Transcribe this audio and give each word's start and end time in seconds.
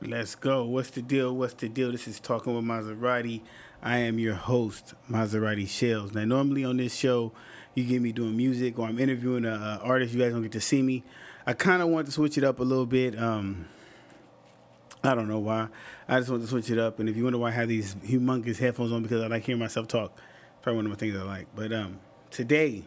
Let's 0.00 0.36
go. 0.36 0.64
What's 0.64 0.90
the 0.90 1.02
deal? 1.02 1.34
What's 1.34 1.54
the 1.54 1.68
deal? 1.68 1.90
This 1.90 2.06
is 2.06 2.20
Talking 2.20 2.54
with 2.54 2.64
Maserati. 2.64 3.40
I 3.82 3.98
am 3.98 4.20
your 4.20 4.36
host, 4.36 4.94
Maserati 5.10 5.68
Shells. 5.68 6.14
Now, 6.14 6.24
normally 6.24 6.64
on 6.64 6.76
this 6.76 6.94
show, 6.94 7.32
you 7.74 7.82
get 7.82 8.00
me 8.00 8.12
doing 8.12 8.36
music 8.36 8.78
or 8.78 8.86
I'm 8.86 9.00
interviewing 9.00 9.44
an 9.44 9.60
artist. 9.60 10.14
You 10.14 10.20
guys 10.20 10.32
don't 10.32 10.42
get 10.42 10.52
to 10.52 10.60
see 10.60 10.82
me. 10.82 11.02
I 11.48 11.52
kind 11.52 11.82
of 11.82 11.88
want 11.88 12.06
to 12.06 12.12
switch 12.12 12.38
it 12.38 12.44
up 12.44 12.60
a 12.60 12.62
little 12.62 12.86
bit. 12.86 13.18
Um, 13.18 13.66
I 15.02 15.16
don't 15.16 15.26
know 15.26 15.40
why. 15.40 15.66
I 16.06 16.20
just 16.20 16.30
want 16.30 16.42
to 16.42 16.48
switch 16.48 16.70
it 16.70 16.78
up. 16.78 17.00
And 17.00 17.08
if 17.08 17.16
you 17.16 17.24
wonder 17.24 17.40
why 17.40 17.48
I 17.48 17.54
have 17.54 17.68
these 17.68 17.96
humongous 17.96 18.58
headphones 18.58 18.92
on, 18.92 19.02
because 19.02 19.20
I 19.20 19.26
like 19.26 19.46
hearing 19.46 19.58
myself 19.58 19.88
talk. 19.88 20.16
Probably 20.62 20.76
one 20.76 20.86
of 20.86 20.92
the 20.92 20.96
things 20.96 21.16
I 21.16 21.24
like. 21.24 21.48
But 21.56 21.72
um, 21.72 21.98
today, 22.30 22.84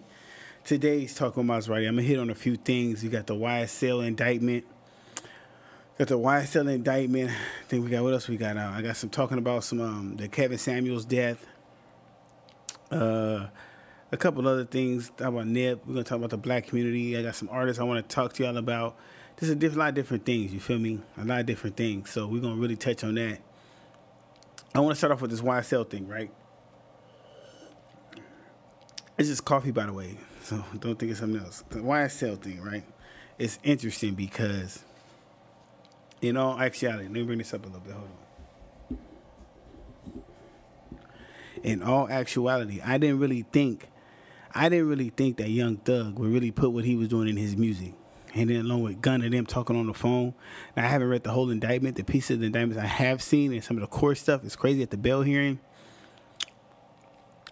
today's 0.64 1.14
Talking 1.14 1.46
with 1.46 1.66
Maserati, 1.66 1.90
I'm 1.90 1.96
going 1.96 1.98
to 1.98 2.04
hit 2.04 2.20
on 2.20 2.30
a 2.30 2.36
few 2.36 2.56
things. 2.56 3.04
You 3.04 3.10
got 3.10 3.28
the 3.28 3.36
YSL 3.36 4.08
indictment. 4.08 4.64
Got 6.02 6.08
the 6.08 6.18
YSL 6.18 6.74
indictment. 6.74 7.30
I 7.30 7.68
think 7.68 7.84
we 7.86 7.92
got 7.92 8.02
what 8.02 8.14
else 8.14 8.28
we 8.28 8.36
got 8.36 8.56
now. 8.56 8.74
I 8.74 8.82
got 8.82 8.98
some 8.98 9.12
talking 9.12 9.38
about 9.38 9.64
some 9.64 9.80
um, 9.80 10.16
the 10.16 10.28
Kevin 10.28 10.58
Samuels 10.58 11.06
death. 11.06 11.46
Uh, 12.90 13.46
a 14.12 14.18
couple 14.18 14.48
other 14.48 14.66
things 14.66 15.12
talk 15.16 15.28
about 15.28 15.46
Nip. 15.46 15.84
We're 15.86 15.94
gonna 15.94 16.04
talk 16.04 16.18
about 16.18 16.32
the 16.32 16.40
black 16.40 16.66
community. 16.66 17.16
I 17.16 17.22
got 17.22 17.36
some 17.36 17.50
artists 17.52 17.80
I 17.80 17.84
want 17.84 18.10
to 18.10 18.16
talk 18.16 18.34
to 18.34 18.44
y'all 18.44 18.58
about. 18.58 18.98
Just 19.40 19.52
a 19.52 19.70
lot 19.78 19.90
of 19.90 19.94
different 19.94 20.26
things. 20.26 20.52
You 20.52 20.60
feel 20.60 20.80
me? 20.80 21.02
A 21.20 21.24
lot 21.24 21.42
of 21.42 21.46
different 21.46 21.78
things. 21.78 22.10
So 22.10 22.26
we're 22.26 22.42
gonna 22.42 22.56
really 22.56 22.78
touch 22.78 23.04
on 23.04 23.14
that. 23.14 23.38
I 24.74 24.80
want 24.80 24.94
to 24.94 24.96
start 24.96 25.14
off 25.14 25.22
with 25.22 25.30
this 25.30 25.42
YSL 25.42 25.88
thing, 25.88 26.08
right? 26.08 26.32
It's 29.20 29.30
just 29.30 29.46
coffee, 29.46 29.70
by 29.70 29.86
the 29.86 29.94
way. 29.94 30.18
So 30.42 30.66
don't 30.80 30.98
think 30.98 31.12
it's 31.12 31.20
something 31.20 31.40
else. 31.40 31.64
The 31.70 31.78
YSL 31.78 32.42
thing, 32.42 32.60
right? 32.60 32.86
It's 33.38 33.60
interesting 33.62 34.16
because 34.16 34.84
in 36.22 36.38
all 36.38 36.60
actuality, 36.60 37.04
let 37.06 37.14
me 37.14 37.24
bring 37.24 37.40
this 37.40 37.54
up 37.54 37.64
a 37.64 37.68
little 37.68 37.82
bit. 37.82 37.94
Hold 37.94 38.08
on. 38.08 38.98
In 41.64 41.84
all 41.84 42.10
actuality, 42.10 42.80
I 42.84 42.98
didn't 42.98 43.20
really 43.20 43.46
think, 43.52 43.90
I 44.54 44.70
didn't 44.70 44.88
really 44.88 45.10
think 45.10 45.38
that 45.38 45.50
Young 45.50 45.78
Thug 45.78 46.18
would 46.18 46.32
really 46.32 46.52
put 46.52 46.72
what 46.72 46.86
he 46.86 46.96
was 46.96 47.08
doing 47.08 47.28
in 47.28 47.38
his 47.38 47.56
music. 47.56 47.94
And 48.34 48.50
then 48.50 48.62
along 48.62 48.84
with 48.84 49.02
Gunna 49.02 49.26
and 49.26 49.34
them 49.34 49.46
talking 49.46 49.76
on 49.76 49.88
the 49.88 49.94
phone. 49.94 50.34
Now, 50.78 50.86
I 50.86 50.88
haven't 50.88 51.10
read 51.10 51.24
the 51.24 51.32
whole 51.32 51.50
indictment. 51.50 51.98
The 51.98 52.04
pieces 52.04 52.36
of 52.36 52.40
the 52.40 52.46
indictments 52.46 52.82
I 52.82 52.88
have 52.88 53.22
seen 53.22 53.52
and 53.52 53.62
some 53.62 53.76
of 53.76 53.82
the 53.82 53.88
core 53.88 54.16
stuff 54.16 54.46
is 54.46 54.56
crazy 54.56 54.82
at 54.82 54.90
the 54.90 54.98
Bell 54.98 55.22
hearing. 55.22 55.60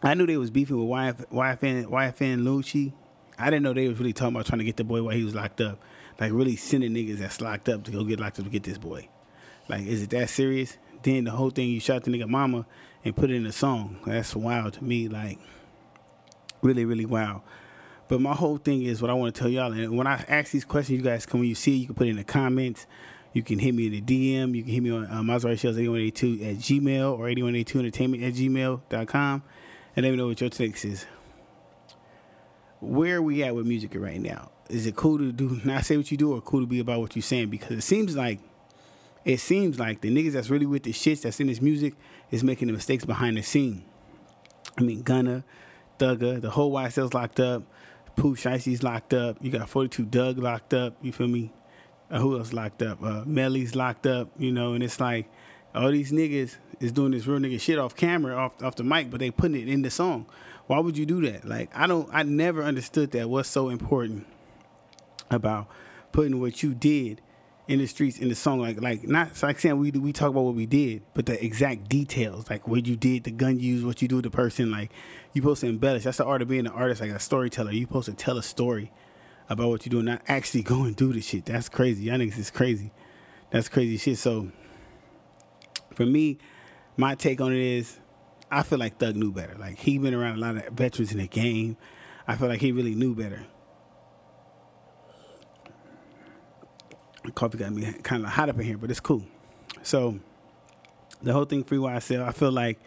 I 0.01 0.13
knew 0.13 0.25
they 0.25 0.37
was 0.37 0.49
beefing 0.49 0.77
with 0.77 0.87
YF, 0.87 1.25
YFN, 1.27 1.85
YFN 1.87 2.43
Lucci. 2.43 2.93
I 3.37 3.45
didn't 3.49 3.63
know 3.63 3.73
they 3.73 3.89
was 3.89 3.99
really 3.99 4.13
talking 4.13 4.35
about 4.35 4.45
trying 4.45 4.59
to 4.59 4.65
get 4.65 4.77
the 4.77 4.85
boy 4.85 5.03
while 5.03 5.13
he 5.13 5.25
was 5.25 5.35
locked 5.35 5.59
up 5.59 5.79
like 6.19 6.31
really 6.33 6.55
sending 6.55 6.93
niggas 6.93 7.19
that's 7.19 7.41
locked 7.41 7.69
up 7.69 7.83
to 7.85 7.91
go 7.91 8.03
get 8.03 8.19
locked 8.19 8.39
up 8.39 8.45
to 8.45 8.51
get 8.51 8.63
this 8.63 8.77
boy. 8.77 9.07
Like, 9.67 9.85
is 9.85 10.03
it 10.03 10.09
that 10.09 10.29
serious? 10.29 10.77
Then 11.03 11.25
the 11.25 11.31
whole 11.31 11.49
thing 11.49 11.69
you 11.69 11.79
shot 11.79 12.03
the 12.03 12.11
nigga 12.11 12.27
mama 12.27 12.65
and 13.05 13.15
put 13.15 13.29
it 13.29 13.35
in 13.35 13.45
a 13.45 13.51
song. 13.51 13.99
That's 14.05 14.35
wild 14.35 14.73
to 14.73 14.83
me. 14.83 15.07
Like, 15.07 15.39
really, 16.61 16.85
really 16.85 17.05
wild. 17.05 17.41
But 18.09 18.19
my 18.19 18.33
whole 18.33 18.57
thing 18.57 18.81
is 18.81 19.01
what 19.01 19.11
I 19.11 19.13
want 19.13 19.33
to 19.33 19.39
tell 19.39 19.49
y'all. 19.49 19.71
And 19.71 19.95
when 19.95 20.07
I 20.07 20.25
ask 20.27 20.51
these 20.51 20.65
questions, 20.65 20.97
you 20.97 21.05
guys 21.05 21.25
can 21.25 21.39
when 21.39 21.47
you 21.47 21.55
see 21.55 21.75
it, 21.75 21.79
you 21.81 21.85
can 21.85 21.95
put 21.95 22.07
it 22.07 22.11
in 22.11 22.15
the 22.17 22.23
comments. 22.23 22.87
You 23.31 23.43
can 23.43 23.59
hit 23.59 23.75
me 23.75 23.85
in 23.85 23.91
the 23.91 24.01
DM. 24.01 24.55
You 24.55 24.63
can 24.63 24.73
hit 24.73 24.81
me 24.81 24.89
on 24.89 25.05
uh, 25.05 25.21
Maserati 25.21 25.59
Shells 25.59 25.77
8182 25.77 26.43
at 26.43 26.55
Gmail 26.57 27.17
or 27.17 27.29
8182 27.29 27.79
entertainment 27.79 28.23
at 28.23 28.33
gmail.com. 28.33 29.43
And 29.95 30.03
let 30.03 30.09
me 30.09 30.17
know 30.17 30.27
what 30.27 30.41
your 30.41 30.49
takes 30.49 30.83
is. 30.83 31.05
Where 32.79 33.17
are 33.17 33.21
we 33.21 33.43
at 33.43 33.53
with 33.53 33.67
music 33.67 33.91
right 33.95 34.19
now? 34.19 34.49
Is 34.69 34.85
it 34.85 34.95
cool 34.95 35.17
to 35.17 35.31
do 35.31 35.59
not 35.65 35.85
say 35.85 35.97
what 35.97 36.11
you 36.11 36.17
do 36.17 36.33
or 36.33 36.41
cool 36.41 36.61
to 36.61 36.67
be 36.67 36.79
about 36.79 37.01
what 37.01 37.15
you're 37.15 37.23
saying? 37.23 37.49
Because 37.49 37.71
it 37.77 37.81
seems 37.81 38.15
like 38.15 38.39
it 39.25 39.39
seems 39.39 39.79
like 39.79 40.01
the 40.01 40.09
niggas 40.15 40.33
that's 40.33 40.49
really 40.49 40.65
with 40.65 40.83
the 40.83 40.93
shits 40.93 41.21
that's 41.23 41.39
in 41.39 41.47
this 41.47 41.61
music 41.61 41.93
is 42.31 42.43
making 42.43 42.67
the 42.67 42.73
mistakes 42.73 43.05
behind 43.05 43.37
the 43.37 43.41
scene. 43.41 43.83
I 44.77 44.81
mean 44.81 45.01
Gunna, 45.01 45.43
Thugger, 45.97 46.39
the 46.39 46.51
whole 46.51 46.71
YSL's 46.71 47.13
locked 47.13 47.39
up, 47.39 47.63
Pooh 48.15 48.35
Shiesty's 48.35 48.81
locked 48.81 49.13
up, 49.13 49.37
you 49.41 49.51
got 49.51 49.69
42 49.69 50.05
Dugg 50.05 50.37
locked 50.37 50.73
up, 50.73 50.93
you 51.01 51.11
feel 51.11 51.27
me? 51.27 51.51
Uh, 52.09 52.19
who 52.19 52.37
else 52.37 52.53
locked 52.53 52.81
up? 52.81 53.03
Uh, 53.03 53.23
Melly's 53.25 53.75
locked 53.75 54.07
up, 54.07 54.29
you 54.37 54.51
know, 54.51 54.73
and 54.73 54.83
it's 54.83 54.99
like 54.99 55.29
all 55.75 55.91
these 55.91 56.11
niggas 56.11 56.57
is 56.79 56.91
doing 56.91 57.11
this 57.11 57.27
real 57.27 57.39
nigga 57.39 57.59
shit 57.59 57.77
off 57.77 57.95
camera, 57.95 58.35
off 58.35 58.63
off 58.63 58.75
the 58.75 58.83
mic, 58.83 59.11
but 59.11 59.19
they 59.19 59.31
putting 59.31 59.61
it 59.61 59.67
in 59.67 59.81
the 59.81 59.91
song. 59.91 60.25
Why 60.67 60.79
would 60.79 60.97
you 60.97 61.05
do 61.05 61.21
that? 61.29 61.45
Like 61.45 61.69
I 61.75 61.87
don't 61.87 62.09
I 62.11 62.23
never 62.23 62.63
understood 62.63 63.11
that. 63.11 63.29
What's 63.29 63.49
so 63.49 63.69
important 63.69 64.25
about 65.29 65.67
putting 66.11 66.39
what 66.39 66.63
you 66.63 66.73
did 66.73 67.21
in 67.69 67.77
the 67.77 67.85
streets 67.85 68.17
in 68.17 68.29
the 68.29 68.35
song. 68.35 68.59
Like 68.59 68.81
like 68.81 69.07
not 69.07 69.41
like 69.41 69.59
saying 69.59 69.77
we 69.77 69.91
we 69.91 70.11
talk 70.11 70.29
about 70.29 70.41
what 70.41 70.55
we 70.55 70.65
did 70.65 71.03
but 71.13 71.27
the 71.27 71.41
exact 71.43 71.87
details 71.87 72.49
like 72.49 72.67
what 72.67 72.85
you 72.87 72.95
did 72.95 73.23
the 73.23 73.31
gun 73.31 73.59
use 73.59 73.85
what 73.85 74.01
you 74.01 74.07
do 74.07 74.15
with 74.15 74.25
the 74.25 74.31
person 74.31 74.71
like 74.71 74.91
you 75.33 75.41
supposed 75.41 75.61
to 75.61 75.67
embellish. 75.67 76.03
That's 76.03 76.17
the 76.17 76.25
art 76.25 76.41
of 76.41 76.47
being 76.47 76.65
an 76.65 76.73
artist 76.73 76.99
like 76.99 77.11
a 77.11 77.19
storyteller. 77.19 77.71
You 77.71 77.85
supposed 77.85 78.09
to 78.09 78.15
tell 78.15 78.37
a 78.37 78.43
story 78.43 78.91
about 79.49 79.69
what 79.69 79.85
you 79.85 79.91
do 79.91 80.01
not 80.01 80.23
actually 80.27 80.63
go 80.73 80.83
and 80.83 80.95
do 80.95 81.13
the 81.13 81.21
shit. 81.21 81.45
That's 81.45 81.69
crazy. 81.69 82.05
Y'all 82.05 82.17
niggas 82.17 82.39
is 82.39 82.51
crazy. 82.51 82.91
That's 83.51 83.69
crazy 83.69 83.97
shit. 83.97 84.17
So 84.17 84.51
for 85.93 86.05
me 86.05 86.39
my 86.97 87.13
take 87.15 87.39
on 87.39 87.53
it 87.53 87.59
is 87.59 87.99
I 88.51 88.63
feel 88.63 88.79
like 88.79 88.97
Thug 88.97 89.15
knew 89.15 89.31
better. 89.31 89.55
Like 89.59 89.77
he 89.77 89.99
been 89.99 90.15
around 90.15 90.37
a 90.37 90.41
lot 90.41 90.57
of 90.57 90.73
veterans 90.73 91.11
in 91.11 91.19
the 91.19 91.27
game. 91.27 91.77
I 92.27 92.35
feel 92.35 92.47
like 92.47 92.61
he 92.61 92.71
really 92.71 92.95
knew 92.95 93.13
better 93.13 93.45
coffee 97.31 97.57
got 97.57 97.71
me 97.71 97.91
kind 98.03 98.23
of 98.23 98.31
hot 98.31 98.49
up 98.49 98.57
in 98.59 98.65
here, 98.65 98.77
but 98.77 98.89
it's 98.89 98.99
cool. 98.99 99.23
So 99.83 100.19
the 101.21 101.33
whole 101.33 101.45
thing 101.45 101.63
free 101.63 101.77
YSL, 101.77 102.27
I 102.27 102.31
feel 102.31 102.51
like 102.51 102.79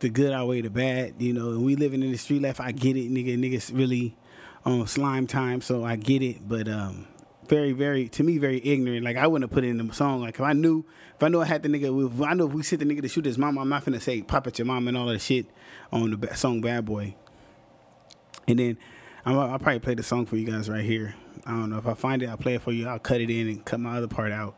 the 0.00 0.08
good 0.08 0.32
outweigh 0.32 0.62
the 0.62 0.70
bad. 0.70 1.14
You 1.18 1.32
know, 1.32 1.50
and 1.50 1.64
we 1.64 1.76
living 1.76 2.02
in 2.02 2.10
the 2.10 2.18
street 2.18 2.42
life. 2.42 2.60
I 2.60 2.72
get 2.72 2.96
it, 2.96 3.10
nigga. 3.10 3.38
Niggas 3.38 3.76
really 3.76 4.16
on 4.64 4.86
slime 4.86 5.26
time, 5.26 5.60
so 5.60 5.84
I 5.84 5.96
get 5.96 6.22
it. 6.22 6.48
But 6.48 6.68
um, 6.68 7.06
very, 7.46 7.72
very 7.72 8.08
to 8.10 8.22
me, 8.22 8.38
very 8.38 8.60
ignorant. 8.64 9.04
Like 9.04 9.16
I 9.16 9.26
wouldn't 9.26 9.50
have 9.50 9.54
put 9.54 9.64
it 9.64 9.68
in 9.68 9.86
the 9.86 9.92
song. 9.94 10.20
Like 10.20 10.36
if 10.36 10.40
I 10.40 10.52
knew, 10.52 10.84
if 11.16 11.22
I 11.22 11.28
knew 11.28 11.40
I 11.40 11.46
had 11.46 11.62
the 11.62 11.68
nigga, 11.68 12.14
if 12.14 12.22
I 12.22 12.34
know 12.34 12.46
if 12.46 12.52
we 12.52 12.62
sent 12.62 12.80
the 12.80 12.86
nigga 12.86 13.02
to 13.02 13.08
shoot 13.08 13.24
his 13.24 13.38
mom, 13.38 13.58
I'm 13.58 13.68
not 13.68 13.84
gonna 13.84 14.00
say 14.00 14.22
pop 14.22 14.46
at 14.46 14.58
your 14.58 14.66
mom 14.66 14.88
and 14.88 14.96
all 14.96 15.06
that 15.06 15.20
shit 15.20 15.46
on 15.92 16.10
the 16.10 16.34
song 16.34 16.60
Bad 16.60 16.84
Boy. 16.84 17.14
And 18.46 18.58
then 18.58 18.78
i 19.24 19.32
will 19.32 19.46
probably 19.58 19.78
play 19.80 19.94
the 19.94 20.02
song 20.02 20.26
for 20.26 20.36
you 20.36 20.46
guys 20.46 20.68
right 20.68 20.84
here. 20.84 21.14
I 21.46 21.50
don't 21.50 21.70
know 21.70 21.78
if 21.78 21.86
I 21.86 21.94
find 21.94 22.22
it, 22.22 22.28
I'll 22.28 22.36
play 22.36 22.54
it 22.54 22.62
for 22.62 22.72
you. 22.72 22.88
I'll 22.88 22.98
cut 22.98 23.20
it 23.20 23.30
in 23.30 23.48
and 23.48 23.64
cut 23.64 23.80
my 23.80 23.96
other 23.96 24.08
part 24.08 24.32
out. 24.32 24.56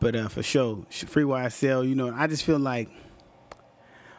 But 0.00 0.14
uh, 0.14 0.28
for 0.28 0.42
sure, 0.42 0.84
free 0.90 1.24
YSL, 1.24 1.88
you 1.88 1.94
know, 1.94 2.12
I 2.14 2.26
just 2.26 2.44
feel 2.44 2.58
like 2.58 2.90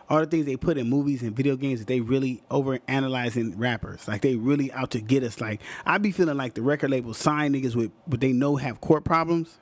all 0.09 0.19
the 0.19 0.25
things 0.25 0.45
they 0.45 0.55
put 0.55 0.77
in 0.77 0.89
movies 0.89 1.21
and 1.21 1.35
video 1.35 1.55
games 1.55 1.79
that 1.79 1.87
they 1.87 1.99
really 1.99 2.41
over 2.49 2.79
analyzing 2.87 3.57
rappers. 3.57 4.07
Like 4.07 4.21
they 4.21 4.35
really 4.35 4.71
out 4.71 4.91
to 4.91 5.01
get 5.01 5.23
us. 5.23 5.41
Like 5.41 5.61
I 5.85 5.97
be 5.97 6.11
feeling 6.11 6.37
like 6.37 6.53
the 6.53 6.61
record 6.61 6.91
label 6.91 7.13
sign 7.13 7.53
niggas 7.53 7.75
with 7.75 7.91
what 8.05 8.21
they 8.21 8.31
know 8.31 8.55
have 8.55 8.81
court 8.81 9.03
problems. 9.03 9.59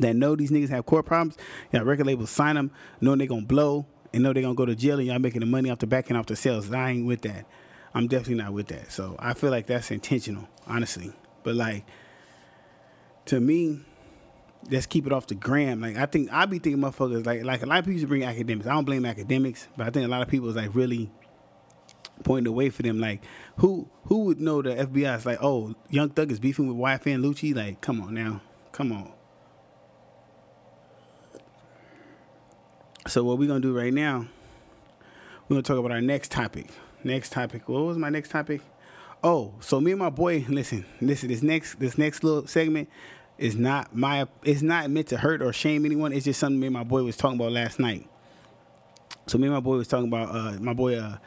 That 0.00 0.14
know 0.14 0.36
these 0.36 0.52
niggas 0.52 0.68
have 0.68 0.86
court 0.86 1.06
problems. 1.06 1.36
Yeah, 1.72 1.80
record 1.80 2.06
labels 2.06 2.30
sign 2.30 2.54
them, 2.54 2.70
knowing 3.00 3.18
they 3.18 3.26
gonna 3.26 3.42
blow 3.42 3.86
and 4.12 4.22
know 4.22 4.32
they 4.32 4.42
gonna 4.42 4.54
go 4.54 4.66
to 4.66 4.76
jail 4.76 4.98
and 4.98 5.08
y'all 5.08 5.18
making 5.18 5.40
the 5.40 5.46
money 5.46 5.70
off 5.70 5.78
the 5.78 5.86
back 5.86 6.10
off 6.12 6.26
the 6.26 6.36
sales. 6.36 6.72
I 6.72 6.90
ain't 6.90 7.06
with 7.06 7.22
that. 7.22 7.46
I'm 7.98 8.06
definitely 8.06 8.36
not 8.36 8.52
with 8.52 8.68
that. 8.68 8.92
So 8.92 9.16
I 9.18 9.34
feel 9.34 9.50
like 9.50 9.66
that's 9.66 9.90
intentional, 9.90 10.48
honestly. 10.68 11.12
But 11.42 11.56
like 11.56 11.84
to 13.24 13.40
me, 13.40 13.80
let's 14.70 14.86
keep 14.86 15.04
it 15.04 15.12
off 15.12 15.26
the 15.26 15.34
gram. 15.34 15.80
Like 15.80 15.96
I 15.96 16.06
think 16.06 16.32
I 16.32 16.46
be 16.46 16.60
thinking 16.60 16.80
motherfuckers 16.80 17.26
like 17.26 17.42
like 17.42 17.64
a 17.64 17.66
lot 17.66 17.80
of 17.80 17.86
people 17.86 18.06
bring 18.06 18.22
Akademiks. 18.22 18.66
I 18.66 18.74
don't 18.74 18.84
blame 18.84 19.02
Akademiks, 19.02 19.66
but 19.76 19.88
I 19.88 19.90
think 19.90 20.06
a 20.06 20.08
lot 20.08 20.22
of 20.22 20.28
people 20.28 20.48
is 20.48 20.54
like 20.54 20.72
really 20.76 21.10
pointing 22.22 22.44
the 22.44 22.52
way 22.52 22.70
for 22.70 22.82
them. 22.82 23.00
Like 23.00 23.24
who 23.56 23.90
who 24.04 24.26
would 24.26 24.40
know 24.40 24.62
the 24.62 24.76
FBI 24.76 25.16
is 25.16 25.26
like, 25.26 25.42
oh, 25.42 25.74
Young 25.90 26.10
Thug 26.10 26.30
is 26.30 26.38
beefing 26.38 26.68
with 26.68 26.76
YFN 26.76 27.20
Lucci? 27.24 27.52
Like, 27.52 27.80
come 27.80 28.00
on 28.00 28.14
now. 28.14 28.42
Come 28.70 28.92
on. 28.92 29.12
So 33.08 33.24
what 33.24 33.38
we're 33.38 33.48
gonna 33.48 33.58
do 33.58 33.76
right 33.76 33.92
now, 33.92 34.28
we're 35.48 35.56
gonna 35.56 35.62
talk 35.62 35.78
about 35.78 35.90
our 35.90 36.00
next 36.00 36.30
topic. 36.30 36.70
Next 37.04 37.32
topic. 37.32 37.68
What 37.68 37.82
was 37.82 37.96
my 37.96 38.08
next 38.10 38.30
topic? 38.30 38.60
Oh, 39.22 39.54
so 39.60 39.80
me 39.80 39.92
and 39.92 39.98
my 39.98 40.10
boy, 40.10 40.44
listen, 40.48 40.84
listen. 41.00 41.28
This 41.28 41.42
next, 41.42 41.78
this 41.78 41.98
next 41.98 42.22
little 42.22 42.46
segment 42.46 42.88
is 43.36 43.56
not 43.56 43.94
my. 43.94 44.26
It's 44.44 44.62
not 44.62 44.90
meant 44.90 45.08
to 45.08 45.16
hurt 45.16 45.42
or 45.42 45.52
shame 45.52 45.84
anyone. 45.84 46.12
It's 46.12 46.24
just 46.24 46.40
something 46.40 46.58
me 46.58 46.66
and 46.66 46.74
my 46.74 46.84
boy 46.84 47.02
was 47.02 47.16
talking 47.16 47.38
about 47.38 47.52
last 47.52 47.78
night. 47.78 48.08
So 49.26 49.38
me 49.38 49.46
and 49.46 49.54
my 49.54 49.60
boy 49.60 49.76
was 49.76 49.88
talking 49.88 50.08
about 50.08 50.34
uh, 50.34 50.58
my 50.60 50.72
boy 50.72 50.98
uh, 50.98 51.18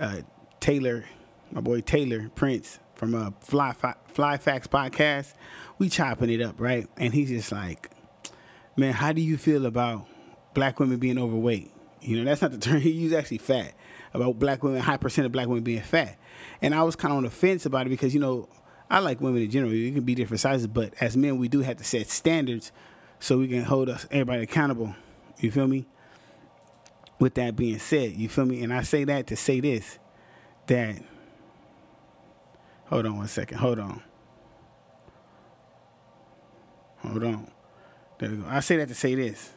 uh, 0.00 0.20
Taylor, 0.60 1.04
my 1.50 1.60
boy 1.60 1.80
Taylor 1.80 2.30
Prince 2.34 2.78
from 2.94 3.14
a 3.14 3.28
uh, 3.28 3.30
Fly 3.40 3.74
Fly 4.08 4.36
Facts 4.38 4.66
podcast. 4.66 5.34
We 5.78 5.88
chopping 5.88 6.30
it 6.30 6.40
up, 6.40 6.60
right? 6.60 6.88
And 6.96 7.14
he's 7.14 7.28
just 7.28 7.52
like, 7.52 7.90
man, 8.76 8.92
how 8.92 9.12
do 9.12 9.20
you 9.20 9.36
feel 9.36 9.66
about 9.66 10.06
black 10.54 10.80
women 10.80 10.98
being 10.98 11.18
overweight? 11.18 11.72
You 12.00 12.16
know, 12.16 12.24
that's 12.24 12.42
not 12.42 12.52
the 12.52 12.58
term 12.58 12.80
he 12.80 12.90
used. 12.90 13.14
Actually, 13.14 13.38
fat 13.38 13.74
about 14.14 14.38
black 14.38 14.62
women, 14.62 14.80
high 14.80 14.96
percent 14.96 15.26
of 15.26 15.32
black 15.32 15.46
women 15.46 15.64
being 15.64 15.82
fat. 15.82 16.18
And 16.62 16.74
I 16.74 16.82
was 16.82 16.96
kind 16.96 17.12
of 17.12 17.18
on 17.18 17.24
the 17.24 17.30
fence 17.30 17.66
about 17.66 17.86
it 17.86 17.90
because, 17.90 18.14
you 18.14 18.20
know, 18.20 18.48
I 18.88 19.00
like 19.00 19.20
women 19.20 19.42
in 19.42 19.50
general. 19.50 19.72
You 19.72 19.92
can 19.92 20.04
be 20.04 20.14
different 20.14 20.40
sizes, 20.40 20.66
but 20.66 20.94
as 21.00 21.16
men, 21.16 21.38
we 21.38 21.48
do 21.48 21.60
have 21.60 21.76
to 21.78 21.84
set 21.84 22.08
standards 22.08 22.72
so 23.18 23.38
we 23.38 23.48
can 23.48 23.64
hold 23.64 23.88
us 23.88 24.06
everybody 24.10 24.42
accountable. 24.42 24.94
You 25.38 25.50
feel 25.50 25.66
me? 25.66 25.86
With 27.18 27.34
that 27.34 27.56
being 27.56 27.78
said, 27.78 28.12
you 28.12 28.28
feel 28.28 28.44
me? 28.44 28.62
And 28.62 28.72
I 28.72 28.82
say 28.82 29.04
that 29.04 29.26
to 29.28 29.36
say 29.36 29.60
this 29.60 29.98
that 30.66 31.02
hold 32.86 33.06
on 33.06 33.16
one 33.16 33.28
second, 33.28 33.58
hold 33.58 33.78
on. 33.78 34.02
Hold 36.98 37.24
on. 37.24 37.50
There 38.18 38.30
we 38.30 38.36
go. 38.36 38.46
I 38.48 38.60
say 38.60 38.76
that 38.78 38.88
to 38.88 38.94
say 38.94 39.14
this. 39.14 39.52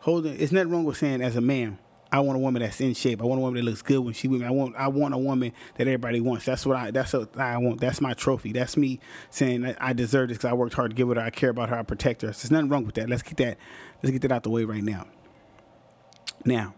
Hold 0.00 0.24
Holding 0.24 0.40
it's 0.40 0.52
nothing 0.52 0.70
wrong 0.70 0.84
with 0.84 0.96
saying 0.96 1.20
as 1.20 1.36
a 1.36 1.40
man, 1.40 1.78
I 2.16 2.20
want 2.20 2.36
a 2.36 2.38
woman 2.38 2.62
that's 2.62 2.80
in 2.80 2.94
shape. 2.94 3.20
I 3.20 3.26
want 3.26 3.40
a 3.40 3.42
woman 3.42 3.62
that 3.62 3.70
looks 3.70 3.82
good 3.82 3.98
when 3.98 4.14
she 4.14 4.26
with 4.26 4.40
me. 4.40 4.46
I 4.46 4.50
want 4.50 4.74
I 4.74 4.88
want 4.88 5.12
a 5.12 5.18
woman 5.18 5.52
that 5.74 5.86
everybody 5.86 6.18
wants. 6.18 6.46
That's 6.46 6.64
what 6.64 6.78
I 6.78 6.90
that's 6.90 7.12
what 7.12 7.38
I 7.38 7.58
want. 7.58 7.78
That's 7.78 8.00
my 8.00 8.14
trophy. 8.14 8.52
That's 8.52 8.74
me 8.74 9.00
saying 9.28 9.76
I 9.78 9.92
deserve 9.92 10.28
this 10.28 10.38
because 10.38 10.50
I 10.50 10.54
worked 10.54 10.72
hard 10.72 10.92
to 10.92 10.94
give 10.94 11.08
her. 11.08 11.18
I 11.18 11.28
care 11.28 11.50
about 11.50 11.68
her. 11.68 11.76
I 11.76 11.82
protect 11.82 12.22
her. 12.22 12.32
So 12.32 12.40
There's 12.40 12.50
nothing 12.52 12.70
wrong 12.70 12.86
with 12.86 12.94
that. 12.94 13.10
Let's 13.10 13.22
get 13.22 13.36
that 13.36 13.58
let's 14.02 14.12
get 14.12 14.22
that 14.22 14.32
out 14.32 14.44
the 14.44 14.50
way 14.50 14.64
right 14.64 14.82
now. 14.82 15.06
Now, 16.46 16.74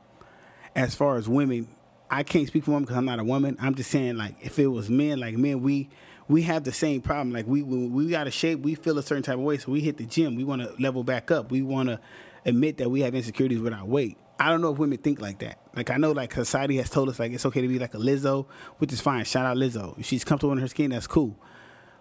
as 0.75 0.97
far 0.97 1.19
as 1.19 1.29
women, 1.29 1.69
I 2.11 2.25
can't 2.25 2.49
speak 2.49 2.65
for 2.65 2.73
women 2.73 2.83
because 2.83 2.97
I'm 2.97 3.05
not 3.05 3.21
a 3.21 3.25
woman. 3.25 3.57
I'm 3.61 3.77
just 3.77 3.93
saying 3.93 4.17
like 4.17 4.35
if 4.41 4.59
it 4.59 4.67
was 4.67 4.91
men, 4.91 5.21
like 5.21 5.37
men, 5.37 5.63
we 5.63 5.89
we 6.27 6.43
have 6.43 6.65
the 6.65 6.73
same 6.73 7.01
problem. 7.01 7.33
Like 7.33 7.47
we, 7.47 7.63
we 7.63 8.09
got 8.09 8.27
a 8.27 8.33
shape, 8.33 8.59
we 8.59 8.75
feel 8.75 8.99
a 8.99 9.05
certain 9.05 9.23
type 9.23 9.37
of 9.37 9.43
way, 9.43 9.59
so 9.59 9.71
we 9.71 9.83
hit 9.83 9.99
the 9.99 10.05
gym. 10.05 10.35
We 10.35 10.43
want 10.43 10.63
to 10.63 10.75
level 10.83 11.05
back 11.05 11.31
up. 11.31 11.53
We 11.53 11.63
want 11.63 11.91
to 11.91 12.01
admit 12.45 12.79
that 12.79 12.91
we 12.91 13.03
have 13.03 13.15
insecurities 13.15 13.61
with 13.61 13.73
our 13.73 13.85
weight. 13.85 14.19
I 14.39 14.51
don't 14.51 14.61
know 14.61 14.73
if 14.73 14.79
women 14.79 14.99
think 14.99 15.21
like 15.21 15.41
that. 15.41 15.59
Like 15.75 15.91
I 15.91 15.97
know 15.97 16.13
like 16.13 16.33
society 16.33 16.77
has 16.77 16.91
told 16.91 17.09
us 17.09 17.19
like 17.19 17.33
it's 17.33 17.45
okay 17.47 17.61
to 17.61 17.69
be 17.69 17.79
like 17.79 17.95
a 17.95 17.99
Lizzo, 17.99 18.47
which 18.79 18.93
is 18.93 19.01
fine. 19.01 19.25
Shout 19.25 19.47
out 19.47 19.57
Lizzo. 19.57 19.99
If 19.99 20.07
she's 20.07 20.25
comfortable 20.25 20.53
in 20.53 20.59
her 20.59 20.69
skin, 20.69 20.91
that's 20.91 21.07
cool. 21.07 21.37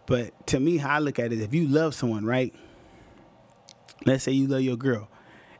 But 0.05 0.47
to 0.47 0.59
me, 0.59 0.77
how 0.77 0.95
I 0.95 0.99
look 0.99 1.19
at 1.19 1.33
it, 1.33 1.41
if 1.41 1.53
you 1.53 1.67
love 1.67 1.95
someone, 1.95 2.25
right? 2.25 2.53
Let's 4.05 4.23
say 4.23 4.31
you 4.31 4.47
love 4.47 4.61
your 4.61 4.77
girl, 4.77 5.09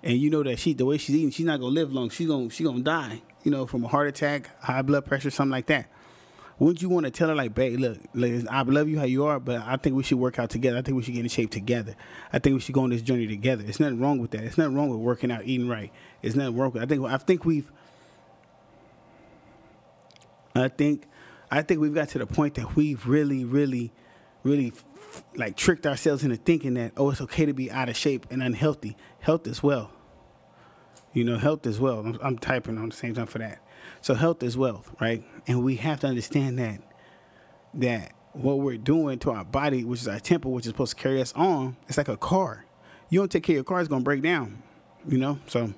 and 0.04 0.18
you 0.18 0.30
know 0.30 0.44
that 0.44 0.60
she 0.60 0.74
the 0.74 0.86
way 0.86 0.98
she's 0.98 1.16
eating, 1.16 1.32
she's 1.32 1.46
not 1.46 1.60
gonna 1.60 1.74
live 1.74 1.92
long. 1.92 2.10
She's 2.10 2.28
gonna 2.28 2.50
she's 2.50 2.66
gonna 2.66 2.82
die. 2.82 3.22
You 3.44 3.52
know, 3.52 3.66
from 3.66 3.84
a 3.84 3.88
heart 3.88 4.08
attack, 4.08 4.50
high 4.62 4.82
blood 4.82 5.06
pressure, 5.06 5.32
something 5.32 5.52
like 5.52 5.66
that 5.68 5.90
wouldn't 6.60 6.82
you 6.82 6.90
want 6.90 7.06
to 7.06 7.12
tell 7.12 7.30
her 7.30 7.36
like, 7.36 7.54
babe, 7.54 7.80
look, 7.80 8.00
I 8.50 8.62
love 8.64 8.90
you 8.90 8.98
how 8.98 9.06
you 9.06 9.26
are, 9.26 9.40
but 9.40 9.62
I 9.62 9.78
think 9.78 9.96
we 9.96 10.02
should 10.02 10.18
work 10.18 10.40
out 10.40 10.50
together. 10.50 10.78
I 10.78 10.82
think 10.82 10.98
we 10.98 11.04
should 11.04 11.14
get 11.14 11.22
in 11.22 11.30
shape 11.30 11.52
together. 11.52 11.96
I 12.34 12.40
think 12.40 12.56
we 12.56 12.60
should 12.60 12.74
go 12.74 12.82
on 12.82 12.90
this 12.90 13.04
journey 13.04 13.28
together. 13.28 13.64
It's 13.68 13.80
nothing 13.80 14.00
wrong 14.00 14.18
with 14.18 14.32
that. 14.32 14.44
It's 14.44 14.58
nothing 14.58 14.76
wrong 14.76 14.90
with 14.90 15.00
working 15.00 15.32
out, 15.32 15.46
eating 15.46 15.68
right. 15.68 15.92
It's 16.24 16.36
nothing 16.36 16.58
wrong 16.58 16.72
with. 16.72 16.82
I 16.82 16.88
think 16.88 17.06
I 17.06 17.18
think 17.18 17.46
we've. 17.46 17.72
I 20.56 20.70
think, 20.70 21.08
I 21.52 21.62
think 21.62 21.80
we've 21.80 21.94
got 21.94 22.10
to 22.10 22.18
the 22.18 22.26
point 22.26 22.56
that 22.56 22.76
we've 22.76 23.06
really, 23.06 23.46
really, 23.46 23.92
really, 24.42 24.74
like 25.36 25.56
tricked 25.56 25.86
ourselves 25.86 26.24
into 26.24 26.38
thinking 26.38 26.74
that 26.74 26.94
oh, 26.98 27.12
it's 27.12 27.22
okay 27.22 27.46
to 27.46 27.54
be 27.54 27.70
out 27.70 27.90
of 27.90 27.96
shape 27.96 28.26
and 28.32 28.42
unhealthy. 28.42 28.98
Health 29.20 29.46
as 29.46 29.62
well. 29.62 29.92
You 31.14 31.24
know, 31.24 31.38
health 31.38 31.68
as 31.68 31.80
well. 31.80 32.00
I'm, 32.00 32.20
I'm 32.24 32.38
typing 32.40 32.80
on 32.80 32.90
the 32.90 32.96
same 32.96 33.14
time 33.14 33.28
for 33.28 33.38
that. 33.38 33.60
So 34.02 34.14
health 34.14 34.44
is 34.44 34.58
wealth, 34.58 34.94
right? 35.00 35.24
And 35.48 35.64
we 35.64 35.76
have 35.78 36.00
to 36.02 36.08
understand 36.08 36.60
that 36.60 36.82
that 37.74 38.14
what 38.34 38.60
we're 38.60 38.78
doing 38.78 39.20
to 39.20 39.32
our 39.32 39.44
body, 39.44 39.84
which 39.84 40.02
is 40.02 40.08
our 40.08 40.20
temple, 40.20 40.52
which 40.52 40.66
is 40.66 40.70
supposed 40.70 40.98
to 40.98 41.02
carry 41.02 41.22
us 41.22 41.34
on, 41.34 41.78
it's 41.88 41.98
like 41.98 42.08
a 42.08 42.18
car. 42.18 42.66
You 43.10 43.20
don't 43.20 43.32
take 43.32 43.44
care 43.44 43.54
of 43.54 43.58
your 43.58 43.64
car, 43.64 43.80
it's 43.80 43.90
gonna 43.90 44.04
break 44.04 44.22
down. 44.22 44.62
You 45.08 45.18
know? 45.18 45.40
So 45.48 45.74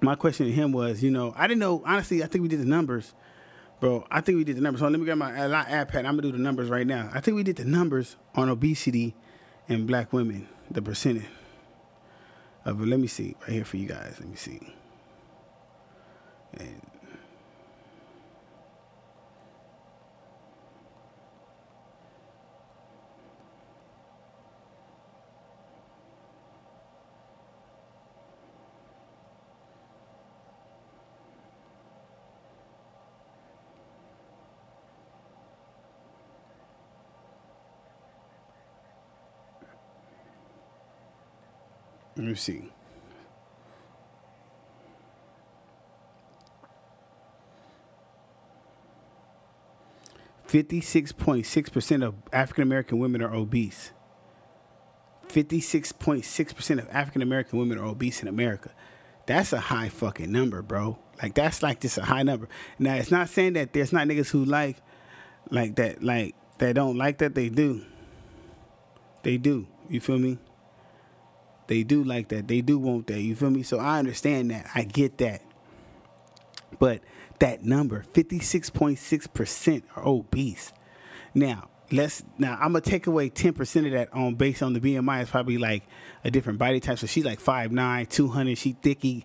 my 0.00 0.14
question 0.14 0.46
to 0.46 0.52
him 0.52 0.72
was, 0.72 1.02
you 1.02 1.10
know, 1.10 1.32
I 1.36 1.46
didn't 1.46 1.60
know 1.60 1.82
honestly, 1.84 2.22
I 2.22 2.26
think 2.26 2.42
we 2.42 2.48
did 2.48 2.60
the 2.60 2.66
numbers. 2.66 3.14
Bro, 3.80 4.06
I 4.10 4.20
think 4.20 4.36
we 4.38 4.44
did 4.44 4.56
the 4.56 4.60
numbers. 4.60 4.80
So 4.80 4.88
let 4.88 4.98
me 4.98 5.04
grab 5.04 5.18
my 5.18 5.32
uh, 5.38 5.64
iPad. 5.64 5.98
I'm 5.98 6.16
gonna 6.16 6.22
do 6.22 6.32
the 6.32 6.38
numbers 6.38 6.68
right 6.68 6.86
now. 6.86 7.10
I 7.12 7.20
think 7.20 7.36
we 7.36 7.44
did 7.44 7.56
the 7.56 7.64
numbers 7.64 8.16
on 8.34 8.48
obesity 8.48 9.14
in 9.68 9.86
black 9.86 10.12
women, 10.12 10.48
the 10.70 10.82
percentage 10.82 11.26
of 12.64 12.80
let 12.86 13.00
me 13.00 13.06
see 13.06 13.36
right 13.42 13.50
here 13.50 13.64
for 13.64 13.76
you 13.76 13.86
guys. 13.86 14.16
Let 14.18 14.28
me 14.28 14.36
see. 14.36 14.74
And 16.54 16.80
Let 42.18 42.26
me 42.26 42.34
see. 42.34 42.68
56.6% 50.48 52.04
of 52.04 52.14
African 52.32 52.62
American 52.62 52.98
women 52.98 53.22
are 53.22 53.34
obese. 53.34 53.92
56.6% 55.28 56.78
of 56.78 56.88
African 56.90 57.20
American 57.20 57.58
women 57.58 57.78
are 57.78 57.84
obese 57.84 58.22
in 58.22 58.28
America. 58.28 58.72
That's 59.26 59.52
a 59.52 59.60
high 59.60 59.90
fucking 59.90 60.32
number, 60.32 60.62
bro. 60.62 60.98
Like 61.22 61.34
that's 61.34 61.62
like 61.62 61.80
just 61.80 61.98
a 61.98 62.02
high 62.02 62.22
number. 62.22 62.48
Now 62.78 62.94
it's 62.94 63.10
not 63.10 63.28
saying 63.28 63.52
that 63.54 63.74
there's 63.74 63.92
not 63.92 64.08
niggas 64.08 64.30
who 64.30 64.44
like 64.44 64.78
like 65.50 65.76
that 65.76 66.02
like 66.02 66.34
that 66.58 66.74
don't 66.74 66.96
like 66.96 67.18
that 67.18 67.34
they 67.34 67.50
do. 67.50 67.84
They 69.22 69.36
do. 69.36 69.66
You 69.90 70.00
feel 70.00 70.18
me? 70.18 70.38
They 71.66 71.82
do 71.82 72.02
like 72.02 72.28
that. 72.28 72.48
They 72.48 72.62
do 72.62 72.78
want 72.78 73.08
that. 73.08 73.20
You 73.20 73.36
feel 73.36 73.50
me? 73.50 73.62
So 73.62 73.78
I 73.78 73.98
understand 73.98 74.50
that. 74.50 74.70
I 74.74 74.84
get 74.84 75.18
that. 75.18 75.42
But 76.78 77.00
that 77.38 77.64
number 77.64 78.04
56.6% 78.12 79.82
are 79.96 80.06
obese. 80.06 80.72
Now, 81.34 81.68
let's 81.90 82.22
now 82.36 82.54
I'm 82.60 82.72
gonna 82.72 82.80
take 82.80 83.06
away 83.06 83.30
10% 83.30 83.86
of 83.86 83.92
that 83.92 84.12
on 84.12 84.34
based 84.34 84.62
on 84.62 84.72
the 84.72 84.80
BMI. 84.80 85.22
It's 85.22 85.30
probably 85.30 85.58
like 85.58 85.84
a 86.24 86.30
different 86.30 86.58
body 86.58 86.80
type. 86.80 86.98
So 86.98 87.06
she's 87.06 87.24
like 87.24 87.40
5'9, 87.40 88.08
200, 88.08 88.58
she 88.58 88.72
thicky. 88.72 89.24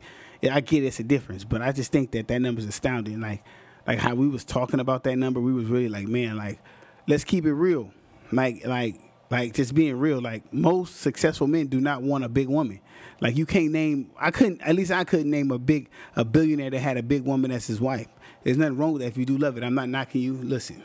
I 0.50 0.60
get 0.60 0.84
it's 0.84 1.00
a 1.00 1.04
difference, 1.04 1.45
but 1.45 1.62
I 1.62 1.72
just 1.72 1.92
think 1.92 2.12
that 2.12 2.28
that 2.28 2.40
number 2.40 2.60
is 2.60 2.68
astounding. 2.68 3.22
Like, 3.22 3.44
like 3.88 4.00
how 4.00 4.13
we 4.16 4.28
was 4.28 4.44
talking 4.44 4.80
about 4.80 5.04
that 5.06 5.18
number, 5.18 5.40
we 5.40 5.54
was 5.54 5.66
really 5.66 5.90
like, 5.90 6.07
man, 6.07 6.36
like, 6.36 6.60
let's 7.07 7.24
keep 7.24 7.45
it 7.45 7.54
real. 7.54 7.94
Like, 8.31 8.66
like 8.66 9.00
like 9.29 9.53
just 9.53 9.73
being 9.73 9.97
real, 9.97 10.21
like 10.21 10.53
most 10.53 10.97
successful 10.97 11.47
men 11.47 11.67
do 11.67 11.79
not 11.79 12.01
want 12.01 12.23
a 12.23 12.29
big 12.29 12.47
woman. 12.47 12.79
Like 13.19 13.35
you 13.37 13.45
can't 13.45 13.71
name 13.71 14.11
I 14.19 14.31
couldn't 14.31 14.61
at 14.61 14.75
least 14.75 14.92
I 14.92 15.03
couldn't 15.03 15.31
name 15.31 15.51
a 15.51 15.57
big 15.57 15.89
a 16.15 16.25
billionaire 16.25 16.69
that 16.69 16.80
had 16.80 16.97
a 16.97 17.03
big 17.03 17.23
woman 17.23 17.51
as 17.51 17.68
his 17.68 17.80
wife. 17.80 18.07
There's 18.44 18.57
nothing 18.57 18.77
wrong 18.77 18.94
with 18.94 19.01
that 19.01 19.07
if 19.07 19.18
you 19.18 19.25
do 19.25 19.37
love 19.37 19.57
it. 19.57 19.63
I'm 19.63 19.75
not 19.75 19.89
knocking 19.89 20.21
you. 20.21 20.33
Listen. 20.33 20.83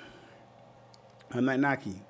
I'm 1.31 1.45
not 1.45 1.61
knocking 1.61 1.93
you. 1.95 2.01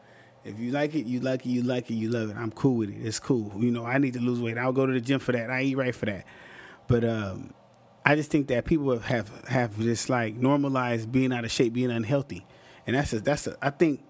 If 0.44 0.58
you 0.58 0.70
like 0.70 0.94
it, 0.94 1.04
you 1.06 1.20
like 1.20 1.44
it, 1.44 1.48
you 1.48 1.62
like 1.62 1.90
it, 1.90 1.94
you 1.94 2.08
love 2.08 2.30
it. 2.30 2.36
I'm 2.36 2.52
cool 2.52 2.76
with 2.76 2.90
it. 2.90 3.04
It's 3.04 3.18
cool. 3.18 3.52
You 3.58 3.70
know, 3.70 3.84
I 3.84 3.98
need 3.98 4.14
to 4.14 4.20
lose 4.20 4.40
weight. 4.40 4.56
I'll 4.56 4.72
go 4.72 4.86
to 4.86 4.92
the 4.92 5.00
gym 5.00 5.18
for 5.18 5.32
that. 5.32 5.50
I 5.50 5.62
eat 5.62 5.76
right 5.76 5.94
for 5.94 6.06
that. 6.06 6.24
But 6.86 7.04
um 7.04 7.52
I 8.04 8.14
just 8.14 8.30
think 8.30 8.48
that 8.48 8.64
people 8.64 8.98
have 8.98 9.44
have 9.46 9.78
just 9.78 10.08
like 10.08 10.34
normalized 10.34 11.10
being 11.10 11.32
out 11.32 11.44
of 11.44 11.50
shape, 11.50 11.72
being 11.72 11.90
unhealthy. 11.90 12.46
And 12.86 12.96
that's 12.96 13.12
a, 13.12 13.20
that's 13.20 13.46
a, 13.46 13.56
I 13.60 13.68
think 13.68 14.02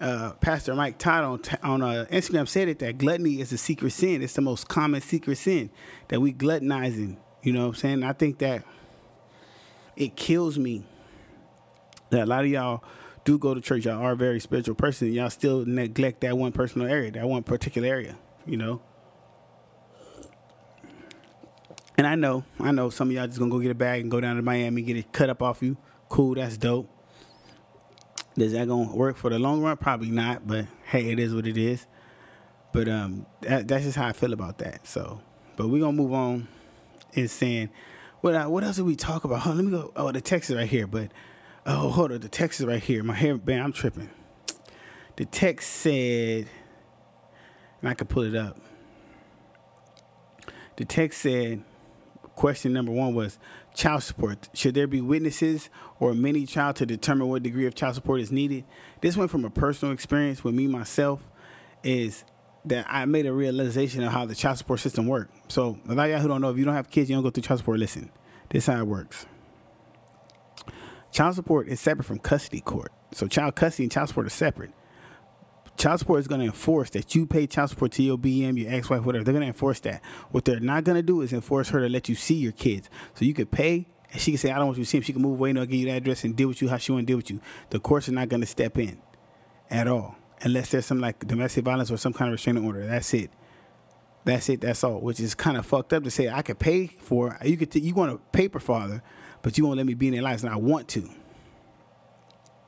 uh, 0.00 0.32
Pastor 0.40 0.74
Mike 0.74 0.98
Todd 0.98 1.24
on 1.24 1.40
on 1.62 1.82
uh, 1.82 2.06
Instagram 2.10 2.48
said 2.48 2.68
it 2.68 2.78
that 2.80 2.98
gluttony 2.98 3.40
is 3.40 3.52
a 3.52 3.58
secret 3.58 3.90
sin. 3.90 4.22
It's 4.22 4.34
the 4.34 4.42
most 4.42 4.68
common 4.68 5.00
secret 5.00 5.38
sin 5.38 5.70
that 6.08 6.20
we 6.20 6.32
gluttonizing. 6.32 7.16
You 7.42 7.52
know 7.52 7.62
what 7.62 7.68
I'm 7.68 7.74
saying? 7.74 8.02
I 8.02 8.12
think 8.12 8.38
that 8.38 8.64
it 9.96 10.16
kills 10.16 10.58
me 10.58 10.84
that 12.10 12.22
a 12.22 12.26
lot 12.26 12.44
of 12.44 12.50
y'all 12.50 12.82
do 13.24 13.38
go 13.38 13.54
to 13.54 13.60
church. 13.60 13.84
Y'all 13.84 14.02
are 14.02 14.12
a 14.12 14.16
very 14.16 14.40
spiritual 14.40 14.74
person. 14.74 15.12
Y'all 15.12 15.30
still 15.30 15.64
neglect 15.64 16.20
that 16.22 16.36
one 16.36 16.52
personal 16.52 16.88
area, 16.88 17.10
that 17.12 17.26
one 17.26 17.42
particular 17.42 17.88
area. 17.88 18.16
You 18.46 18.56
know. 18.56 18.82
And 21.96 22.08
I 22.08 22.16
know, 22.16 22.44
I 22.58 22.72
know 22.72 22.90
some 22.90 23.08
of 23.08 23.14
y'all 23.14 23.26
just 23.26 23.38
gonna 23.38 23.50
go 23.50 23.60
get 23.60 23.70
a 23.70 23.74
bag 23.74 24.02
and 24.02 24.10
go 24.10 24.20
down 24.20 24.36
to 24.36 24.42
Miami, 24.42 24.82
get 24.82 24.96
it 24.96 25.12
cut 25.12 25.30
up 25.30 25.42
off 25.42 25.62
you. 25.62 25.76
Cool, 26.08 26.34
that's 26.34 26.56
dope. 26.56 26.90
Is 28.36 28.52
that 28.52 28.68
gonna 28.68 28.94
work 28.94 29.16
for 29.16 29.30
the 29.30 29.38
long 29.38 29.62
run? 29.62 29.76
Probably 29.76 30.10
not, 30.10 30.46
but 30.46 30.66
hey, 30.86 31.10
it 31.10 31.18
is 31.18 31.34
what 31.34 31.46
it 31.46 31.56
is. 31.56 31.86
But 32.72 32.88
um, 32.88 33.26
that, 33.42 33.68
that's 33.68 33.84
just 33.84 33.96
how 33.96 34.08
I 34.08 34.12
feel 34.12 34.32
about 34.32 34.58
that. 34.58 34.86
So, 34.86 35.20
but 35.56 35.68
we're 35.68 35.80
gonna 35.80 35.92
move 35.92 36.12
on. 36.12 36.48
and 37.14 37.30
saying, 37.30 37.70
what 38.20 38.34
uh, 38.34 38.46
what 38.46 38.64
else 38.64 38.76
did 38.76 38.84
we 38.86 38.96
talk 38.96 39.24
about? 39.24 39.40
Huh, 39.40 39.52
let 39.52 39.64
me 39.64 39.70
go. 39.70 39.92
Oh, 39.96 40.10
the 40.12 40.20
text 40.20 40.50
is 40.50 40.56
right 40.56 40.68
here. 40.68 40.86
But 40.86 41.12
oh, 41.66 41.90
hold 41.90 42.12
on, 42.12 42.20
the 42.20 42.28
text 42.28 42.60
is 42.60 42.66
right 42.66 42.82
here. 42.82 43.02
My 43.02 43.14
hair, 43.14 43.38
man, 43.44 43.62
I'm 43.62 43.72
tripping. 43.72 44.10
The 45.16 45.24
text 45.26 45.70
said, 45.70 46.48
and 47.80 47.88
I 47.88 47.94
can 47.94 48.06
pull 48.06 48.24
it 48.24 48.34
up. 48.34 48.58
The 50.76 50.84
text 50.84 51.20
said, 51.20 51.62
question 52.34 52.72
number 52.72 52.90
one 52.90 53.14
was 53.14 53.38
child 53.74 54.02
support. 54.02 54.48
Should 54.54 54.74
there 54.74 54.86
be 54.86 55.00
witnesses 55.00 55.68
or 56.00 56.12
a 56.12 56.14
mini 56.14 56.46
child 56.46 56.76
to 56.76 56.86
determine 56.86 57.28
what 57.28 57.42
degree 57.42 57.66
of 57.66 57.74
child 57.74 57.96
support 57.96 58.20
is 58.20 58.32
needed? 58.32 58.64
This 59.00 59.16
went 59.16 59.30
from 59.30 59.44
a 59.44 59.50
personal 59.50 59.92
experience 59.92 60.42
with 60.42 60.54
me 60.54 60.66
myself. 60.66 61.22
Is 61.82 62.24
that 62.64 62.86
I 62.88 63.04
made 63.04 63.26
a 63.26 63.32
realization 63.32 64.02
of 64.02 64.12
how 64.12 64.24
the 64.24 64.34
child 64.34 64.58
support 64.58 64.80
system 64.80 65.06
works. 65.06 65.32
So 65.48 65.78
a 65.88 65.94
lot 65.94 66.06
of 66.06 66.12
y'all 66.12 66.20
who 66.20 66.28
don't 66.28 66.40
know, 66.40 66.50
if 66.50 66.56
you 66.56 66.64
don't 66.64 66.74
have 66.74 66.90
kids, 66.90 67.10
you 67.10 67.16
don't 67.16 67.22
go 67.22 67.30
through 67.30 67.42
child 67.42 67.58
support. 67.58 67.78
Listen, 67.78 68.10
this 68.48 68.64
is 68.64 68.72
how 68.72 68.80
it 68.80 68.86
works. 68.86 69.26
Child 71.12 71.34
support 71.34 71.68
is 71.68 71.78
separate 71.78 72.04
from 72.04 72.18
custody 72.18 72.60
court. 72.60 72.92
So 73.12 73.26
child 73.26 73.54
custody 73.54 73.84
and 73.84 73.92
child 73.92 74.08
support 74.08 74.26
are 74.26 74.30
separate. 74.30 74.72
Child 75.84 75.98
support 75.98 76.20
is 76.20 76.28
going 76.28 76.40
to 76.40 76.46
enforce 76.46 76.88
that 76.90 77.14
you 77.14 77.26
pay 77.26 77.46
child 77.46 77.68
support 77.68 77.92
to 77.92 78.02
your 78.02 78.16
BM, 78.16 78.58
your 78.58 78.72
ex-wife, 78.72 79.04
whatever. 79.04 79.22
They're 79.22 79.34
going 79.34 79.42
to 79.42 79.48
enforce 79.48 79.80
that. 79.80 80.02
What 80.30 80.46
they're 80.46 80.58
not 80.58 80.82
going 80.82 80.96
to 80.96 81.02
do 81.02 81.20
is 81.20 81.30
enforce 81.30 81.68
her 81.68 81.80
to 81.80 81.90
let 81.90 82.08
you 82.08 82.14
see 82.14 82.36
your 82.36 82.52
kids. 82.52 82.88
So 83.12 83.26
you 83.26 83.34
could 83.34 83.50
pay, 83.50 83.86
and 84.10 84.18
she 84.18 84.30
can 84.30 84.38
say, 84.38 84.50
"I 84.50 84.56
don't 84.56 84.68
want 84.68 84.78
you 84.78 84.84
to 84.84 84.88
see 84.88 84.96
him." 84.96 85.02
She 85.02 85.12
can 85.12 85.20
move 85.20 85.32
away 85.38 85.50
and 85.50 85.58
I'll 85.58 85.66
give 85.66 85.78
you 85.78 85.84
the 85.84 85.90
address 85.90 86.24
and 86.24 86.34
deal 86.34 86.48
with 86.48 86.62
you 86.62 86.70
how 86.70 86.78
she 86.78 86.90
want 86.90 87.02
to 87.02 87.06
deal 87.06 87.18
with 87.18 87.28
you. 87.28 87.38
The 87.68 87.80
courts 87.80 88.08
are 88.08 88.12
not 88.12 88.30
going 88.30 88.40
to 88.40 88.46
step 88.46 88.78
in 88.78 88.96
at 89.68 89.86
all 89.86 90.16
unless 90.40 90.70
there's 90.70 90.86
some 90.86 91.00
like 91.00 91.18
domestic 91.18 91.66
violence 91.66 91.90
or 91.90 91.98
some 91.98 92.14
kind 92.14 92.30
of 92.30 92.32
restraining 92.32 92.64
order. 92.64 92.86
That's 92.86 93.12
it. 93.12 93.30
That's 94.24 94.48
it. 94.48 94.62
That's 94.62 94.84
all. 94.84 95.02
Which 95.02 95.20
is 95.20 95.34
kind 95.34 95.58
of 95.58 95.66
fucked 95.66 95.92
up 95.92 96.02
to 96.04 96.10
say 96.10 96.30
I 96.30 96.40
could 96.40 96.58
pay 96.58 96.86
for. 96.86 97.36
You 97.44 97.58
could. 97.58 97.70
T- 97.70 97.80
you 97.80 97.92
want 97.92 98.10
a 98.10 98.16
paper 98.32 98.58
father, 98.58 99.02
but 99.42 99.58
you 99.58 99.66
won't 99.66 99.76
let 99.76 99.84
me 99.84 99.92
be 99.92 100.06
in 100.06 100.14
their 100.14 100.22
lives, 100.22 100.44
and 100.44 100.50
I 100.50 100.56
want 100.56 100.88
to. 100.88 101.10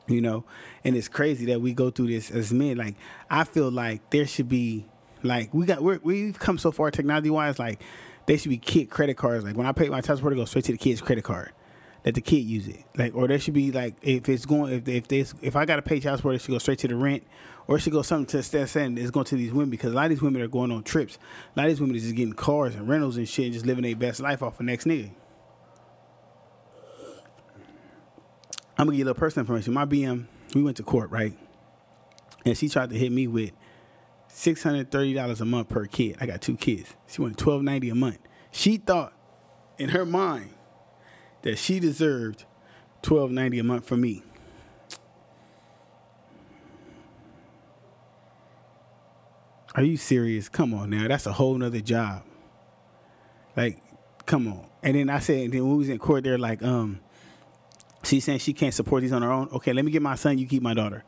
You 0.09 0.21
know, 0.21 0.45
and 0.85 0.97
it's 0.97 1.09
crazy 1.09 1.47
that 1.47 1.61
we 1.61 1.73
go 1.73 1.91
through 1.91 2.09
this 2.09 2.31
as 2.31 2.53
men. 2.53 2.77
Like 2.77 2.95
I 3.29 3.45
feel 3.45 3.71
like 3.71 4.09
there 4.11 4.27
should 4.27 4.49
be 4.49 4.87
like 5.23 5.53
we 5.53 5.67
got 5.67 5.83
we're, 5.83 5.99
we've 6.03 6.39
come 6.39 6.59
so 6.59 6.71
far 6.71 6.91
technology 6.91 7.31
wise. 7.31 7.59
Like 7.59 7.83
they 8.27 8.37
should 8.37 8.51
be 8.51 8.59
kid 8.59 8.91
credit 8.91 9.17
cards. 9.17 9.45
Like 9.45 9.57
when 9.57 9.67
I 9.67 9.73
pay 9.73 9.89
my 9.89 10.01
child 10.01 10.19
support, 10.19 10.35
it 10.35 10.37
goes 10.37 10.51
straight 10.51 10.65
to 10.67 10.73
the 10.73 10.79
kid's 10.79 11.01
credit 11.01 11.25
card. 11.25 11.53
Let 12.05 12.15
the 12.15 12.21
kid 12.21 12.45
use 12.45 12.69
it. 12.69 12.85
Like 12.97 13.17
or 13.17 13.27
there 13.27 13.39
should 13.39 13.55
be 13.55 13.73
like 13.73 13.97
if 14.03 14.29
it's 14.29 14.47
going 14.47 14.73
if 14.73 14.89
if 14.89 15.09
this 15.09 15.35
if 15.43 15.57
I 15.57 15.65
got 15.65 15.77
to 15.77 15.83
pay 15.83 15.99
child 15.99 16.19
support, 16.19 16.37
it 16.37 16.41
should 16.41 16.53
go 16.53 16.59
straight 16.59 16.79
to 16.81 16.89
the 16.89 16.95
rent 16.95 17.25
or 17.67 17.77
it 17.77 17.81
should 17.81 17.93
go 17.93 18.03
something 18.03 18.27
to 18.27 18.37
instead 18.39 18.69
saying 18.69 18.97
it's 18.99 19.11
going 19.11 19.27
to 19.27 19.37
these 19.37 19.53
women 19.53 19.71
because 19.71 19.93
a 19.93 19.97
lot 19.97 20.05
of 20.05 20.11
these 20.11 20.23
women 20.23 20.41
are 20.41 20.49
going 20.49 20.71
on 20.71 20.83
trips. 20.83 21.19
A 21.57 21.59
lot 21.59 21.67
of 21.67 21.73
these 21.73 21.81
women 21.81 21.97
is 21.97 22.03
just 22.03 22.15
getting 22.15 22.33
cars 22.33 22.75
and 22.75 22.89
rentals 22.89 23.17
and 23.17 23.29
shit, 23.29 23.47
and 23.47 23.55
just 23.55 23.67
living 23.67 23.83
their 23.83 23.97
best 23.97 24.21
life 24.21 24.43
off 24.43 24.59
the 24.59 24.65
next 24.65 24.85
nigga. 24.85 25.11
I'm 28.79 28.87
gonna 28.87 28.93
give 28.93 28.99
you 28.99 29.05
a 29.05 29.09
little 29.09 29.21
personal 29.21 29.43
information. 29.45 29.73
My 29.73 29.87
BM, 29.87 30.27
we 30.55 30.63
went 30.63 30.77
to 30.77 30.83
court, 30.83 31.11
right? 31.11 31.37
And 32.45 32.57
she 32.57 32.69
tried 32.69 32.91
to 32.91 32.99
hit 32.99 33.11
me 33.11 33.27
with 33.27 33.53
six 34.29 34.63
hundred 34.63 34.91
thirty 34.91 35.15
dollars 35.15 35.41
a 35.41 35.45
month 35.45 35.69
per 35.69 35.87
kid. 35.87 36.17
I 36.21 36.27
got 36.27 36.41
two 36.43 36.57
kids. 36.57 36.95
She 37.07 37.23
wanted 37.23 37.39
twelve 37.39 37.63
ninety 37.63 37.89
a 37.89 37.95
month. 37.95 38.19
She 38.51 38.77
thought, 38.77 39.13
in 39.79 39.91
her 39.91 40.05
mind, 40.05 40.51
that 41.43 41.59
she 41.59 41.81
deserved 41.81 42.45
twelve 43.03 43.31
ninety 43.31 43.59
a 43.59 43.65
month 43.65 43.87
from 43.87 44.03
me. 44.03 44.23
Are 49.75 49.83
you 49.83 49.97
serious? 49.99 50.49
Come 50.49 50.73
on 50.73 50.89
now, 50.91 51.07
that's 51.07 51.27
a 51.27 51.33
whole 51.33 51.55
nother 51.57 51.81
job. 51.81 52.25
Like, 53.57 53.83
come 54.25 54.49
on. 54.49 54.67
And 54.83 54.97
then 54.97 55.11
I 55.11 55.19
said, 55.19 55.39
and 55.45 55.53
then 55.53 55.63
when 55.65 55.73
we 55.73 55.79
was 55.79 55.89
in 55.91 55.99
court, 55.99 56.25
they're 56.25 56.39
like, 56.39 56.63
um, 56.63 57.01
she's 58.03 58.25
saying 58.25 58.39
she 58.39 58.53
can't 58.53 58.75
support 58.75 59.03
these 59.03 59.13
on 59.13 59.23
her 59.23 59.33
own. 59.33 59.49
Okay, 59.53 59.73
let 59.73 59.85
me 59.85 59.91
get 59.91 60.03
my 60.03 60.15
son, 60.15 60.39
you 60.39 60.47
keep 60.47 60.63
my 60.63 60.75
daughter. 60.75 61.05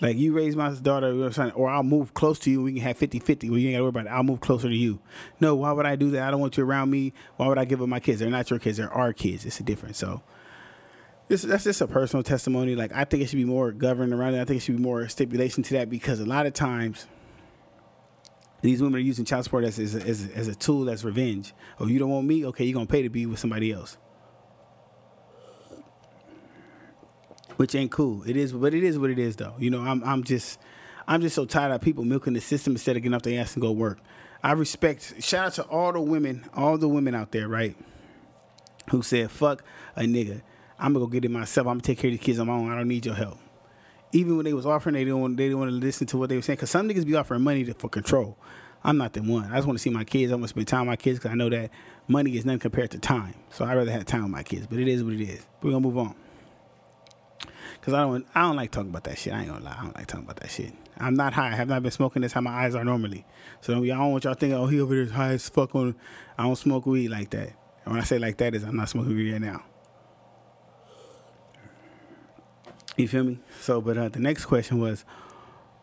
Like 0.00 0.16
you 0.16 0.32
raise 0.32 0.56
my 0.56 0.70
daughter, 0.70 1.30
or 1.54 1.70
I'll 1.70 1.82
move 1.84 2.12
close 2.12 2.38
to 2.40 2.50
you. 2.50 2.62
We 2.62 2.72
can 2.72 2.82
have 2.82 2.98
50-50 2.98 3.50
where 3.50 3.58
you 3.58 3.68
ain't 3.68 3.76
gotta 3.76 3.84
worry 3.84 3.88
about 3.90 4.06
it. 4.06 4.08
I'll 4.08 4.24
move 4.24 4.40
closer 4.40 4.68
to 4.68 4.74
you. 4.74 5.00
No, 5.38 5.54
why 5.54 5.70
would 5.70 5.86
I 5.86 5.94
do 5.94 6.10
that? 6.10 6.26
I 6.26 6.30
don't 6.32 6.40
want 6.40 6.56
you 6.56 6.64
around 6.64 6.90
me. 6.90 7.12
Why 7.36 7.46
would 7.46 7.58
I 7.58 7.64
give 7.64 7.80
up 7.80 7.88
my 7.88 8.00
kids? 8.00 8.18
They're 8.18 8.28
not 8.28 8.50
your 8.50 8.58
kids. 8.58 8.78
They're 8.78 8.92
our 8.92 9.12
kids. 9.12 9.46
It's 9.46 9.60
a 9.60 9.62
difference. 9.62 9.98
So 9.98 10.22
this 11.28 11.42
that's 11.42 11.64
just 11.64 11.80
a 11.80 11.86
personal 11.86 12.24
testimony. 12.24 12.74
Like 12.74 12.92
I 12.92 13.04
think 13.04 13.22
it 13.22 13.28
should 13.28 13.36
be 13.36 13.44
more 13.44 13.70
governed 13.70 14.12
around 14.12 14.34
it. 14.34 14.40
I 14.40 14.44
think 14.44 14.58
it 14.58 14.64
should 14.64 14.76
be 14.76 14.82
more 14.82 15.06
stipulation 15.08 15.62
to 15.64 15.74
that 15.74 15.88
because 15.88 16.18
a 16.18 16.26
lot 16.26 16.46
of 16.46 16.52
times 16.52 17.06
these 18.60 18.82
women 18.82 18.96
are 18.96 19.04
using 19.04 19.24
child 19.24 19.44
support 19.44 19.64
as, 19.64 19.78
as, 19.78 19.94
as, 19.94 20.28
as 20.30 20.48
a 20.48 20.54
tool 20.54 20.90
as 20.90 21.04
revenge. 21.04 21.52
Oh, 21.78 21.86
you 21.86 21.98
don't 21.98 22.10
want 22.10 22.26
me? 22.26 22.44
Okay, 22.46 22.64
you're 22.64 22.74
gonna 22.74 22.86
pay 22.86 23.02
to 23.02 23.08
be 23.08 23.26
with 23.26 23.38
somebody 23.38 23.70
else. 23.70 23.98
Which 27.62 27.76
ain't 27.76 27.92
cool. 27.92 28.24
It 28.24 28.36
is, 28.36 28.52
but 28.52 28.74
it 28.74 28.82
is 28.82 28.98
what 28.98 29.08
it 29.08 29.20
is, 29.20 29.36
though. 29.36 29.54
You 29.56 29.70
know, 29.70 29.82
I'm 29.82 30.02
I'm 30.02 30.24
just 30.24 30.58
I'm 31.06 31.20
just 31.20 31.36
so 31.36 31.44
tired 31.44 31.70
of 31.70 31.80
people 31.80 32.04
milking 32.04 32.32
the 32.32 32.40
system 32.40 32.72
instead 32.72 32.96
of 32.96 33.04
getting 33.04 33.14
off 33.14 33.22
their 33.22 33.40
ass 33.40 33.54
and 33.54 33.62
go 33.62 33.70
work. 33.70 34.00
I 34.42 34.50
respect. 34.50 35.22
Shout 35.22 35.46
out 35.46 35.52
to 35.52 35.62
all 35.66 35.92
the 35.92 36.00
women, 36.00 36.44
all 36.54 36.76
the 36.76 36.88
women 36.88 37.14
out 37.14 37.30
there, 37.30 37.46
right? 37.46 37.76
Who 38.90 39.00
said, 39.02 39.30
"Fuck 39.30 39.62
a 39.94 40.00
nigga, 40.00 40.42
I'm 40.76 40.92
gonna 40.92 41.04
go 41.04 41.06
get 41.06 41.24
it 41.24 41.30
myself. 41.30 41.68
I'm 41.68 41.74
gonna 41.74 41.82
take 41.82 41.98
care 41.98 42.10
of 42.10 42.18
the 42.18 42.24
kids 42.24 42.40
on 42.40 42.48
my 42.48 42.52
own. 42.52 42.68
I 42.68 42.74
don't 42.74 42.88
need 42.88 43.06
your 43.06 43.14
help." 43.14 43.38
Even 44.10 44.34
when 44.34 44.44
they 44.44 44.54
was 44.54 44.66
offering, 44.66 44.94
they 44.94 45.04
didn't 45.04 45.20
want, 45.20 45.36
they 45.36 45.44
didn't 45.44 45.60
want 45.60 45.70
to 45.70 45.76
listen 45.76 46.08
to 46.08 46.18
what 46.18 46.30
they 46.30 46.34
were 46.34 46.42
saying. 46.42 46.56
Cause 46.56 46.70
some 46.70 46.88
niggas 46.88 47.06
be 47.06 47.14
offering 47.14 47.42
money 47.42 47.62
to, 47.62 47.74
for 47.74 47.88
control. 47.88 48.36
I'm 48.82 48.96
not 48.96 49.12
the 49.12 49.22
one. 49.22 49.52
I 49.52 49.54
just 49.54 49.68
want 49.68 49.78
to 49.78 49.82
see 49.82 49.90
my 49.90 50.02
kids. 50.02 50.32
I 50.32 50.34
want 50.34 50.46
to 50.46 50.48
spend 50.48 50.66
time 50.66 50.80
with 50.80 50.88
my 50.88 50.96
kids 50.96 51.20
because 51.20 51.30
I 51.30 51.36
know 51.36 51.48
that 51.48 51.70
money 52.08 52.36
is 52.36 52.44
nothing 52.44 52.58
compared 52.58 52.90
to 52.90 52.98
time. 52.98 53.34
So 53.50 53.64
I'd 53.64 53.76
rather 53.76 53.92
have 53.92 54.04
time 54.04 54.22
with 54.22 54.32
my 54.32 54.42
kids. 54.42 54.66
But 54.66 54.80
it 54.80 54.88
is 54.88 55.04
what 55.04 55.14
it 55.14 55.22
is. 55.22 55.46
We're 55.62 55.70
gonna 55.70 55.86
move 55.86 55.96
on. 55.96 56.16
Cause 57.82 57.94
I 57.94 58.02
don't, 58.02 58.24
I 58.32 58.42
don't 58.42 58.54
like 58.54 58.70
talking 58.70 58.90
about 58.90 59.02
that 59.04 59.18
shit. 59.18 59.32
I 59.32 59.40
ain't 59.40 59.48
gonna 59.48 59.64
lie, 59.64 59.76
I 59.76 59.82
don't 59.82 59.96
like 59.96 60.06
talking 60.06 60.24
about 60.24 60.36
that 60.36 60.52
shit. 60.52 60.72
I'm 60.98 61.14
not 61.14 61.32
high. 61.32 61.48
I 61.48 61.56
have 61.56 61.68
not 61.68 61.82
been 61.82 61.90
smoking. 61.90 62.22
That's 62.22 62.32
how 62.32 62.40
my 62.40 62.52
eyes 62.52 62.76
are 62.76 62.84
normally. 62.84 63.26
So 63.60 63.72
I 63.72 63.84
don't 63.84 64.12
want 64.12 64.22
y'all 64.22 64.34
thinking, 64.34 64.56
oh, 64.56 64.66
he 64.66 64.80
over 64.80 64.94
there 64.94 65.02
is 65.02 65.10
high 65.10 65.32
as 65.32 65.48
fuck 65.48 65.74
on. 65.74 65.96
I 66.38 66.44
don't 66.44 66.54
smoke 66.54 66.86
weed 66.86 67.08
like 67.08 67.30
that. 67.30 67.54
And 67.84 67.92
when 67.92 67.98
I 68.00 68.04
say 68.04 68.20
like 68.20 68.36
that, 68.36 68.54
is 68.54 68.62
I'm 68.62 68.76
not 68.76 68.88
smoking 68.88 69.16
weed 69.16 69.32
right 69.32 69.40
now. 69.40 69.64
You 72.96 73.08
feel 73.08 73.24
me? 73.24 73.40
So, 73.60 73.80
but 73.80 73.98
uh, 73.98 74.10
the 74.10 74.20
next 74.20 74.44
question 74.44 74.78
was, 74.78 75.04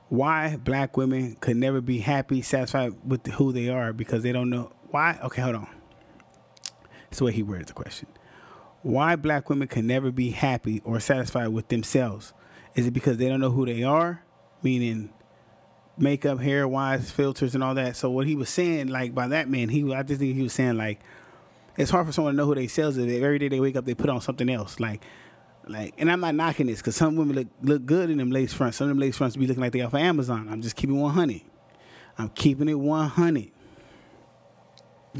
why 0.08 0.56
black 0.56 0.96
women 0.96 1.36
could 1.41 1.58
never 1.58 1.82
be 1.82 2.00
happy, 2.00 2.41
satisfied 2.41 2.94
with 3.03 3.27
who 3.27 3.51
they 3.51 3.68
are 3.68 3.91
because 3.91 4.24
they 4.24 4.32
don't 4.32 4.50
know 4.50 4.72
why. 4.89 5.20
Okay, 5.24 5.41
hold 5.41 5.56
on. 5.56 5.68
That's 7.03 7.18
the 7.18 7.25
way 7.25 7.34
he 7.34 7.44
worded 7.44 7.68
the 7.68 7.74
question 7.74 8.08
why 8.81 9.15
black 9.15 9.50
women 9.50 9.67
can 9.67 9.88
never 9.88 10.12
be 10.12 10.31
happy 10.31 10.81
or 10.83 11.00
satisfied 11.00 11.50
with 11.50 11.67
themselves. 11.67 12.33
Is 12.75 12.88
it 12.88 12.91
because 12.91 13.17
they 13.17 13.27
don't 13.27 13.41
know 13.41 13.51
who 13.51 13.65
they 13.65 13.83
are? 13.83 14.24
Meaning 14.63 15.12
makeup, 15.98 16.39
hair 16.39 16.67
wise, 16.67 17.12
filters 17.12 17.55
and 17.55 17.63
all 17.63 17.75
that. 17.75 17.95
So 17.95 18.09
what 18.09 18.25
he 18.25 18.36
was 18.36 18.50
saying, 18.50 18.88
like 18.88 19.13
by 19.13 19.27
that 19.27 19.50
man, 19.50 19.69
he 19.69 19.93
I 19.93 20.03
just 20.03 20.19
think 20.19 20.36
he 20.36 20.43
was 20.43 20.53
saying 20.53 20.77
like 20.77 21.01
it's 21.77 21.91
hard 21.91 22.05
for 22.05 22.12
someone 22.12 22.33
to 22.33 22.38
know 22.38 22.45
who 22.45 22.55
they 22.55 22.67
selves 22.67 22.98
is. 22.98 23.21
Every 23.21 23.39
day 23.39 23.48
they 23.48 23.59
wake 23.59 23.75
up, 23.75 23.86
they 23.86 23.93
put 23.93 24.09
on 24.09 24.21
something 24.21 24.50
else. 24.50 24.79
Like 24.79 25.03
like 25.67 25.93
and 25.98 26.12
I'm 26.12 26.19
not 26.21 26.36
knocking 26.36 26.67
this 26.67 26.79
because 26.79 26.95
some 26.95 27.15
women 27.15 27.36
look 27.36 27.48
look 27.62 27.86
good 27.86 28.09
in 28.09 28.17
them 28.17 28.31
lace 28.31 28.53
fronts. 28.53 28.77
Some 28.77 28.86
of 28.86 28.89
them 28.89 29.00
lace 29.00 29.17
fronts 29.17 29.36
be 29.36 29.48
looking 29.48 29.62
like 29.62 29.74
they 29.74 29.81
off 29.81 29.93
of 29.93 30.00
Amazon. 30.00 30.48
I'm 30.50 30.62
just 30.62 30.75
keeping 30.75 31.00
100. 31.00 31.41
I'm 32.17 32.29
keeping 32.29 32.69
it 32.69 32.79
100. 32.79 33.51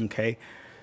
Okay. 0.02 0.38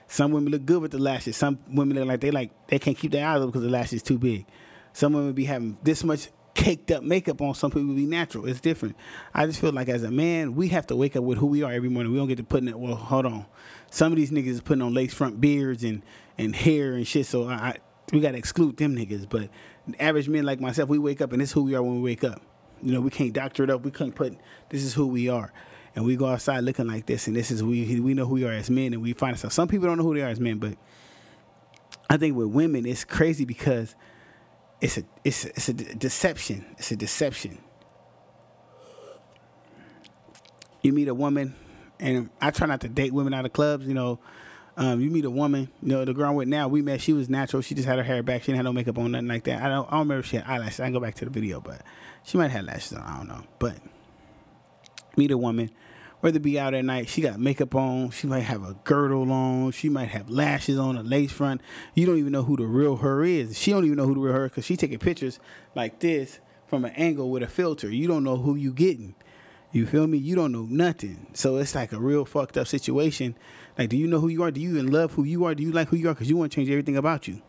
Some 0.07 0.31
women 0.31 0.51
look 0.51 0.65
good 0.65 0.81
with 0.81 0.91
the 0.91 0.99
lashes. 0.99 1.35
Some 1.35 1.59
women 1.67 1.97
look 1.97 2.07
like 2.07 2.21
they 2.21 2.31
like 2.31 2.51
they 2.67 2.79
can't 2.79 2.97
keep 2.97 3.11
their 3.11 3.27
eyes 3.27 3.41
up 3.41 3.47
because 3.47 3.63
the 3.63 3.69
lashes 3.69 4.01
too 4.01 4.17
big. 4.17 4.45
Some 4.93 5.13
women 5.13 5.33
be 5.33 5.45
having 5.45 5.77
this 5.83 6.03
much 6.03 6.29
caked 6.53 6.89
up 6.91 7.03
makeup 7.03 7.41
on. 7.41 7.53
Some 7.53 7.71
people 7.71 7.93
be 7.93 8.05
natural. 8.05 8.45
It's 8.45 8.61
different. 8.61 8.95
I 9.33 9.45
just 9.45 9.59
feel 9.59 9.71
like 9.71 9.89
as 9.89 10.03
a 10.03 10.11
man, 10.11 10.55
we 10.55 10.69
have 10.69 10.87
to 10.87 10.95
wake 10.95 11.15
up 11.15 11.23
with 11.23 11.37
who 11.37 11.45
we 11.47 11.61
are 11.61 11.71
every 11.71 11.89
morning. 11.89 12.11
We 12.11 12.17
don't 12.17 12.27
get 12.27 12.37
to 12.37 12.43
put 12.43 12.63
in 12.63 12.69
it. 12.69 12.79
Well, 12.79 12.95
hold 12.95 13.25
on. 13.25 13.45
Some 13.91 14.11
of 14.11 14.17
these 14.17 14.31
niggas 14.31 14.47
is 14.47 14.61
putting 14.61 14.81
on 14.81 14.93
lace 14.93 15.13
front 15.13 15.39
beards 15.41 15.83
and 15.83 16.01
and 16.37 16.55
hair 16.55 16.93
and 16.93 17.05
shit. 17.05 17.25
So 17.25 17.49
I, 17.49 17.77
we 18.13 18.21
got 18.21 18.31
to 18.31 18.37
exclude 18.37 18.77
them 18.77 18.95
niggas. 18.95 19.29
But 19.29 19.49
average 19.99 20.29
men 20.29 20.45
like 20.45 20.61
myself, 20.61 20.89
we 20.89 20.97
wake 20.97 21.21
up 21.21 21.33
and 21.33 21.41
this 21.41 21.49
is 21.49 21.53
who 21.53 21.63
we 21.63 21.75
are 21.75 21.83
when 21.83 21.95
we 21.95 22.01
wake 22.01 22.23
up. 22.23 22.41
You 22.81 22.93
know, 22.93 23.01
we 23.01 23.09
can't 23.09 23.33
doctor 23.33 23.63
it 23.63 23.69
up. 23.69 23.83
We 23.83 23.91
can't 23.91 24.15
put 24.15 24.37
this 24.69 24.83
is 24.83 24.93
who 24.93 25.07
we 25.07 25.27
are 25.27 25.51
and 25.97 26.05
we 26.05 26.15
go 26.15 26.27
outside 26.27 26.59
looking 26.59 26.85
like 26.85 27.07
this, 27.07 27.25
and 27.25 27.35
this 27.35 27.49
is 27.49 27.63
we 27.63 27.99
we 27.99 28.13
know 28.13 28.27
who 28.27 28.35
we 28.35 28.43
are 28.43 28.51
as 28.51 28.69
men, 28.69 28.93
and 28.93 29.01
we 29.01 29.13
find 29.13 29.33
ourselves. 29.33 29.55
Some 29.55 29.67
people 29.67 29.87
don't 29.87 29.97
know 29.97 30.03
who 30.03 30.13
they 30.13 30.21
are 30.21 30.29
as 30.29 30.39
men, 30.39 30.59
but 30.59 30.77
I 32.07 32.17
think 32.17 32.37
with 32.37 32.49
women, 32.49 32.85
it's 32.85 33.03
crazy 33.03 33.45
because 33.45 33.95
it's 34.79 34.99
a 34.99 35.03
it's 35.23 35.45
a, 35.45 35.49
it's 35.49 35.69
a 35.69 35.73
deception. 35.73 36.67
It's 36.77 36.91
a 36.91 36.95
deception. 36.95 37.57
You 40.83 40.93
meet 40.93 41.07
a 41.07 41.15
woman, 41.15 41.55
and 41.99 42.29
I 42.39 42.51
try 42.51 42.67
not 42.67 42.81
to 42.81 42.89
date 42.89 43.11
women 43.11 43.33
out 43.33 43.45
of 43.45 43.53
clubs. 43.53 43.87
You 43.87 43.95
know, 43.95 44.19
um, 44.77 45.01
you 45.01 45.09
meet 45.09 45.25
a 45.25 45.31
woman. 45.31 45.67
You 45.81 45.87
know, 45.87 46.05
the 46.05 46.13
girl 46.13 46.29
I'm 46.29 46.35
with 46.35 46.47
now, 46.47 46.67
we 46.67 46.83
met. 46.83 47.01
She 47.01 47.13
was 47.13 47.27
natural. 47.27 47.63
She 47.63 47.73
just 47.73 47.87
had 47.87 47.97
her 47.97 48.03
hair 48.03 48.21
back. 48.21 48.43
She 48.43 48.51
didn't 48.51 48.57
have 48.57 48.65
no 48.65 48.73
makeup 48.73 48.99
on, 48.99 49.13
nothing 49.13 49.29
like 49.29 49.45
that. 49.45 49.63
I 49.63 49.69
don't. 49.69 49.87
I 49.87 49.91
don't 49.93 50.01
remember 50.01 50.19
if 50.19 50.27
she 50.27 50.35
had 50.35 50.45
eyelashes. 50.45 50.79
I 50.79 50.83
can 50.83 50.93
go 50.93 50.99
back 50.99 51.15
to 51.15 51.25
the 51.25 51.31
video, 51.31 51.59
but 51.59 51.81
she 52.23 52.37
might 52.37 52.51
have 52.51 52.65
lashes 52.65 52.93
on. 52.93 53.01
I 53.01 53.17
don't 53.17 53.27
know, 53.27 53.43
but 53.57 53.77
meet 55.15 55.31
a 55.31 55.37
woman 55.39 55.71
whether 56.19 56.39
be 56.39 56.59
out 56.59 56.73
at 56.73 56.83
night, 56.83 57.09
she 57.09 57.21
got 57.21 57.39
makeup 57.39 57.75
on, 57.75 58.09
she 58.09 58.27
might 58.27 58.41
have 58.41 58.63
a 58.63 58.75
girdle 58.83 59.31
on, 59.31 59.71
she 59.71 59.87
might 59.87 60.09
have 60.09 60.29
lashes 60.29 60.77
on, 60.79 60.97
a 60.97 61.03
lace 61.03 61.31
front. 61.31 61.61
You 61.93 62.05
don't 62.05 62.17
even 62.17 62.31
know 62.31 62.43
who 62.43 62.57
the 62.57 62.65
real 62.65 62.97
her 62.97 63.23
is. 63.23 63.57
She 63.57 63.71
don't 63.71 63.85
even 63.85 63.97
know 63.97 64.07
who 64.07 64.15
the 64.15 64.21
real 64.21 64.33
her 64.33 64.49
because 64.49 64.65
she 64.65 64.75
taking 64.75 64.99
pictures 64.99 65.39
like 65.75 65.99
this 65.99 66.39
from 66.65 66.85
an 66.85 66.93
angle 66.95 67.29
with 67.29 67.43
a 67.43 67.47
filter. 67.47 67.89
You 67.89 68.07
don't 68.07 68.23
know 68.23 68.37
who 68.37 68.55
you 68.55 68.73
getting. 68.73 69.15
You 69.71 69.85
feel 69.85 70.07
me? 70.07 70.17
You 70.17 70.35
don't 70.35 70.51
know 70.51 70.65
nothing. 70.69 71.27
So 71.33 71.57
it's 71.57 71.75
like 71.75 71.91
a 71.91 71.99
real 71.99 72.25
fucked 72.25 72.57
up 72.57 72.67
situation. 72.67 73.35
Like, 73.77 73.89
do 73.89 73.97
you 73.97 74.07
know 74.07 74.19
who 74.19 74.29
you 74.29 74.41
are? 74.43 74.49
Do 74.49 74.59
you 74.59 74.71
even 74.71 74.91
love 74.91 75.13
who 75.13 75.23
you 75.23 75.45
are? 75.45 75.53
Do 75.53 75.61
you 75.61 75.71
like 75.71 75.89
who 75.89 75.97
you 75.97 76.09
are? 76.09 76.13
Because 76.13 76.29
you 76.29 76.37
want 76.37 76.51
to 76.51 76.55
change 76.55 76.69
everything 76.69 76.97
about 76.97 77.27
you. 77.27 77.41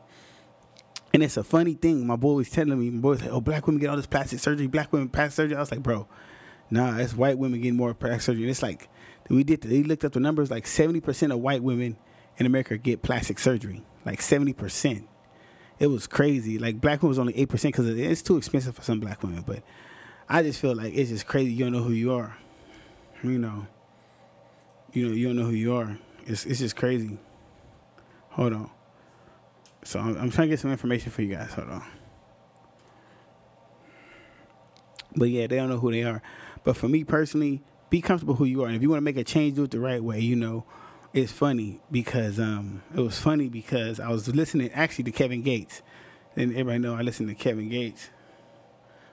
And 1.15 1.23
it's 1.23 1.37
a 1.37 1.45
funny 1.45 1.75
thing. 1.75 2.07
My 2.07 2.17
boy 2.17 2.35
was 2.35 2.51
telling 2.51 2.79
me, 2.79 2.91
my 2.91 3.01
boy 3.01 3.11
was 3.11 3.23
like, 3.23 3.31
oh, 3.31 3.41
black 3.41 3.67
women 3.67 3.81
get 3.81 3.89
all 3.89 3.97
this 3.97 4.07
plastic 4.07 4.41
surgery, 4.41 4.67
black 4.67 4.93
women 4.93 5.09
plastic 5.09 5.37
surgery. 5.37 5.57
I 5.57 5.61
was 5.61 5.71
like, 5.71 5.83
bro, 5.83 6.07
Nah, 6.71 6.99
it's 6.99 7.15
white 7.15 7.39
women 7.39 7.61
getting 7.61 7.77
more 7.77 7.95
plastic 7.95 8.23
surgery. 8.23 8.43
And 8.43 8.51
it's 8.51 8.63
like 8.63 8.89
we 9.29 9.45
did. 9.45 9.63
They 9.63 9.83
looked 9.83 10.05
up 10.05 10.13
the 10.13 10.21
numbers. 10.21 10.51
Like 10.51 10.67
seventy 10.67 11.01
percent 11.01 11.33
of 11.33 11.39
white 11.41 11.63
women 11.63 11.97
in 12.37 12.47
America 12.47 12.77
get 12.79 13.03
plastic 13.03 13.39
surgery. 13.39 13.83
Like 14.05 14.21
seventy 14.21 14.53
percent. 14.53 15.09
It 15.79 15.87
was 15.87 16.07
crazy. 16.07 16.59
Like 16.59 16.81
black 16.81 17.03
women 17.03 17.11
was 17.11 17.19
only 17.19 17.37
eight 17.37 17.49
percent 17.49 17.75
because 17.75 17.89
it's 17.89 18.23
too 18.23 18.37
expensive 18.37 18.75
for 18.75 18.83
some 18.83 19.01
black 19.01 19.23
women. 19.23 19.43
But 19.47 19.63
I 20.29 20.43
just 20.43 20.61
feel 20.61 20.75
like 20.75 20.95
it's 20.95 21.11
just 21.11 21.27
crazy. 21.27 21.53
You 21.53 21.65
don't 21.65 21.73
know 21.73 21.83
who 21.83 21.93
you 21.93 22.13
are. 22.13 22.37
You 23.23 23.39
know. 23.39 23.67
You 24.93 25.09
know. 25.09 25.15
You 25.15 25.29
don't 25.29 25.37
know 25.37 25.45
who 25.45 25.53
you 25.53 25.75
are. 25.75 25.99
It's 26.27 26.45
it's 26.45 26.61
just 26.61 26.77
crazy. 26.77 27.19
Hold 28.31 28.53
on. 28.53 28.71
So 29.85 30.01
I'm, 30.01 30.17
I'm 30.19 30.31
trying 30.31 30.49
to 30.49 30.53
get 30.53 30.61
some 30.61 30.71
information 30.71 31.11
for 31.11 31.23
you 31.23 31.35
guys. 31.35 31.55
Hold 31.55 31.71
on. 31.71 31.85
But 35.17 35.31
yeah, 35.31 35.47
they 35.47 35.57
don't 35.57 35.71
know 35.71 35.79
who 35.79 35.91
they 35.91 36.03
are. 36.03 36.23
But 36.69 36.77
for 36.77 36.87
me 36.87 37.03
personally, 37.03 37.63
be 37.89 38.03
comfortable 38.03 38.35
who 38.35 38.45
you 38.45 38.63
are. 38.63 38.67
And 38.67 38.77
if 38.77 38.83
you 38.83 38.91
want 38.91 38.99
to 38.99 39.03
make 39.05 39.17
a 39.17 39.25
change, 39.25 39.57
do 39.57 39.63
it 39.63 39.71
the 39.71 39.81
right 39.81 40.05
way. 40.05 40.21
You 40.21 40.37
know, 40.37 40.67
it's 41.15 41.33
funny 41.33 41.81
because 41.91 42.39
um, 42.39 42.83
it 42.95 43.01
was 43.01 43.19
funny 43.19 43.49
because 43.49 43.99
I 43.99 44.11
was 44.11 44.29
listening 44.29 44.71
actually 44.73 45.05
to 45.05 45.11
Kevin 45.11 45.41
Gates. 45.41 45.81
And 46.37 46.51
everybody 46.51 46.81
know 46.81 46.95
I 46.95 47.01
listen 47.01 47.27
to 47.29 47.35
Kevin 47.35 47.71
Gates. 47.71 48.11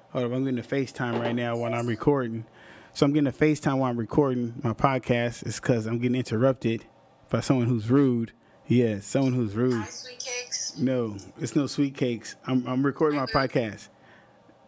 Hold 0.09 0.25
up, 0.25 0.31
I'm 0.33 0.43
getting 0.43 0.59
a 0.59 0.63
FaceTime 0.63 1.17
right 1.17 1.33
now 1.33 1.55
while 1.55 1.73
I'm 1.73 1.87
recording. 1.87 2.45
So 2.93 3.05
I'm 3.05 3.13
getting 3.13 3.27
a 3.27 3.31
FaceTime 3.31 3.77
while 3.77 3.89
I'm 3.89 3.97
recording 3.99 4.55
my 4.61 4.73
podcast. 4.73 5.45
It's 5.45 5.61
because 5.61 5.85
I'm 5.85 5.99
getting 5.99 6.17
interrupted 6.17 6.83
by 7.29 7.39
someone 7.39 7.67
who's 7.67 7.89
rude. 7.89 8.33
Yeah, 8.67 8.99
someone 8.99 9.31
who's 9.31 9.55
rude. 9.55 9.81
Hi, 9.81 9.85
sweet 9.85 10.19
cakes. 10.19 10.77
No, 10.77 11.15
it's 11.39 11.55
no 11.55 11.67
sweet 11.67 11.95
cakes. 11.95 12.35
I'm 12.45 12.67
I'm 12.67 12.85
recording 12.85 13.17
my 13.17 13.27
podcast. 13.27 13.87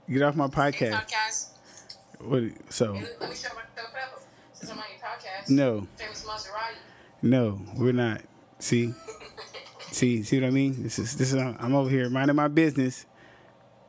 Get 0.09 0.21
off 0.21 0.37
my 0.37 0.45
Hey, 0.45 0.91
podcast. 0.91 1.49
What? 2.19 2.43
So 2.69 2.93
Hey, 2.93 3.05
let 3.19 3.29
me 3.29 3.35
show 3.35 3.49
myself. 3.49 4.25
Since 4.53 4.71
I'm 4.71 4.79
on 4.79 4.83
your 4.89 4.99
podcast. 5.07 5.49
no, 5.49 5.87
Famous 5.97 6.23
Maserati. 6.25 6.75
no, 7.21 7.61
we're 7.75 7.91
not. 7.93 8.21
See, 8.59 8.93
see, 9.91 10.23
see 10.23 10.39
what 10.41 10.47
I 10.47 10.49
mean? 10.49 10.81
This 10.83 10.97
is 10.97 11.15
this 11.17 11.31
is 11.33 11.35
I'm 11.39 11.75
over 11.75 11.89
here 11.89 12.09
minding 12.09 12.35
my 12.35 12.47
business. 12.47 13.05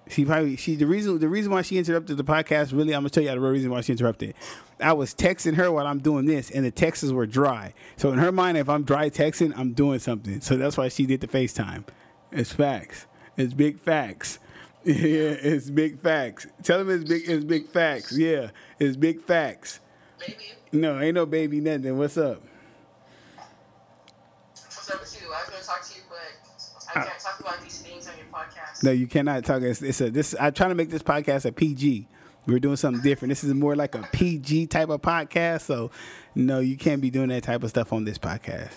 She 0.08 0.24
probably 0.24 0.56
she 0.56 0.74
the 0.76 0.86
reason 0.86 1.18
the 1.18 1.28
reason 1.28 1.50
why 1.52 1.62
she 1.62 1.78
interrupted 1.78 2.16
the 2.18 2.24
podcast 2.24 2.72
really 2.72 2.94
I'm 2.94 3.00
gonna 3.02 3.10
tell 3.10 3.22
you 3.22 3.30
the 3.30 3.40
real 3.40 3.50
reason 3.52 3.70
why 3.70 3.80
she 3.80 3.92
interrupted. 3.92 4.34
I 4.80 4.92
was 4.92 5.14
texting 5.14 5.54
her 5.56 5.72
while 5.72 5.86
I'm 5.86 5.98
doing 6.00 6.26
this, 6.26 6.50
and 6.50 6.64
the 6.64 6.70
texts 6.70 7.10
were 7.10 7.26
dry. 7.26 7.72
So 7.96 8.12
in 8.12 8.18
her 8.18 8.30
mind, 8.30 8.58
if 8.58 8.68
I'm 8.68 8.84
dry 8.84 9.10
texting, 9.10 9.52
I'm 9.56 9.72
doing 9.72 9.98
something. 9.98 10.40
So 10.40 10.56
that's 10.56 10.76
why 10.76 10.88
she 10.88 11.04
did 11.06 11.20
the 11.20 11.28
FaceTime. 11.28 11.84
It's 12.30 12.52
facts. 12.52 13.06
It's 13.36 13.54
big 13.54 13.80
facts. 13.80 14.38
Yeah, 14.84 14.94
it's 14.94 15.68
big 15.70 16.00
facts. 16.00 16.46
Tell 16.62 16.80
him 16.80 16.90
it's 16.90 17.04
big. 17.08 17.22
It's 17.28 17.44
big 17.44 17.68
facts. 17.68 18.16
Yeah, 18.16 18.50
it's 18.78 18.96
big 18.96 19.20
facts. 19.22 19.80
Baby, 20.18 20.34
No, 20.72 21.00
ain't 21.00 21.14
no 21.14 21.26
baby 21.26 21.60
nothing. 21.60 21.98
What's 21.98 22.16
up? 22.16 22.42
what's 24.54 24.90
up 24.90 25.00
with 25.00 25.20
you? 25.20 25.28
I 25.28 25.40
was 25.40 25.48
going 25.50 25.60
to 25.60 25.66
talk 25.66 25.82
to 25.84 25.94
you, 25.96 26.02
but 26.08 26.90
I 26.90 27.04
can't 27.04 27.20
talk 27.20 27.40
about 27.40 27.60
these 27.62 27.78
things 27.82 28.08
on 28.08 28.14
your 28.16 28.26
podcast. 28.26 28.82
No, 28.82 28.90
you 28.92 29.06
cannot 29.06 29.44
talk. 29.44 29.62
It's, 29.62 29.82
it's 29.82 30.00
a 30.00 30.10
this. 30.10 30.34
I'm 30.40 30.52
trying 30.52 30.70
to 30.70 30.74
make 30.74 30.90
this 30.90 31.02
podcast 31.02 31.44
a 31.44 31.52
PG. 31.52 32.06
We're 32.46 32.60
doing 32.60 32.76
something 32.76 33.02
different. 33.02 33.30
This 33.30 33.44
is 33.44 33.52
more 33.52 33.76
like 33.76 33.94
a 33.94 34.08
PG 34.12 34.68
type 34.68 34.88
of 34.88 35.02
podcast. 35.02 35.62
So, 35.62 35.90
no, 36.34 36.60
you 36.60 36.76
can't 36.78 37.02
be 37.02 37.10
doing 37.10 37.28
that 37.28 37.42
type 37.42 37.62
of 37.62 37.68
stuff 37.68 37.92
on 37.92 38.04
this 38.04 38.16
podcast. 38.16 38.72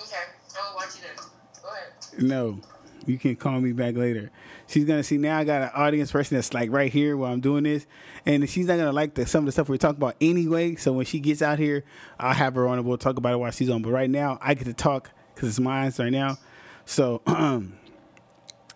Okay, 0.00 0.16
I 0.54 0.68
will 0.70 0.76
watch 0.76 0.94
you 0.96 1.02
then. 1.02 1.24
Go 1.60 1.68
ahead. 1.70 2.22
No, 2.22 2.60
you 3.06 3.18
can 3.18 3.34
call 3.34 3.60
me 3.60 3.72
back 3.72 3.96
later. 3.96 4.30
She's 4.70 4.84
gonna 4.84 5.02
see 5.02 5.18
now. 5.18 5.36
I 5.36 5.42
got 5.42 5.62
an 5.62 5.70
audience 5.74 6.12
person 6.12 6.36
that's 6.36 6.54
like 6.54 6.70
right 6.70 6.92
here 6.92 7.16
while 7.16 7.32
I'm 7.32 7.40
doing 7.40 7.64
this, 7.64 7.88
and 8.24 8.48
she's 8.48 8.66
not 8.66 8.76
gonna 8.76 8.92
like 8.92 9.14
the, 9.14 9.26
some 9.26 9.40
of 9.40 9.46
the 9.46 9.52
stuff 9.52 9.68
we're 9.68 9.78
talking 9.78 9.96
about 9.96 10.14
anyway. 10.20 10.76
So 10.76 10.92
when 10.92 11.06
she 11.06 11.18
gets 11.18 11.42
out 11.42 11.58
here, 11.58 11.82
I'll 12.20 12.34
have 12.34 12.54
her 12.54 12.68
on 12.68 12.78
and 12.78 12.86
we'll 12.86 12.96
talk 12.96 13.18
about 13.18 13.32
it 13.32 13.38
while 13.38 13.50
she's 13.50 13.68
on. 13.68 13.82
But 13.82 13.90
right 13.90 14.08
now, 14.08 14.38
I 14.40 14.54
get 14.54 14.66
to 14.66 14.72
talk 14.72 15.10
because 15.34 15.48
it's 15.48 15.58
mine 15.58 15.92
right 15.98 16.12
now. 16.12 16.38
So 16.84 17.20
I'm 17.26 17.78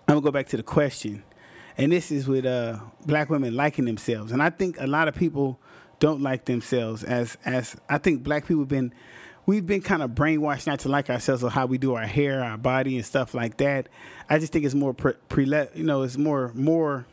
gonna 0.09 0.21
go 0.21 0.33
back 0.33 0.49
to 0.49 0.57
the 0.57 0.65
question, 0.65 1.23
and 1.79 1.93
this 1.93 2.11
is 2.11 2.27
with 2.27 2.45
uh, 2.45 2.81
black 3.07 3.31
women 3.31 3.55
liking 3.55 3.85
themselves, 3.85 4.33
and 4.33 4.43
I 4.43 4.51
think 4.51 4.81
a 4.81 4.89
lot 4.89 5.07
of 5.07 5.15
people 5.15 5.61
don't 6.01 6.23
like 6.23 6.47
themselves. 6.47 7.05
As 7.05 7.39
as 7.45 7.77
I 7.89 7.99
think 7.99 8.25
black 8.25 8.49
people 8.49 8.63
have 8.63 8.69
been, 8.69 8.93
we've 9.47 9.67
been 9.67 9.83
kind 9.83 10.03
of 10.03 10.11
brainwashed 10.11 10.67
not 10.67 10.81
to 10.81 10.89
like 10.89 11.11
ourselves 11.11 11.45
or 11.45 11.51
how 11.51 11.67
we 11.67 11.79
do 11.79 11.95
our 11.95 12.07
hair, 12.07 12.43
our 12.43 12.59
body, 12.59 12.97
and 12.97 13.05
stuff 13.05 13.35
like 13.35 13.57
that. 13.59 13.89
I 14.29 14.39
just 14.39 14.53
think 14.53 14.65
it's 14.65 14.75
more 14.75 14.95
pre, 14.95 15.13
pre 15.29 15.45
you 15.75 15.85
know, 15.85 16.03
it's 16.03 16.17
more 16.17 16.53
more, 16.55 17.07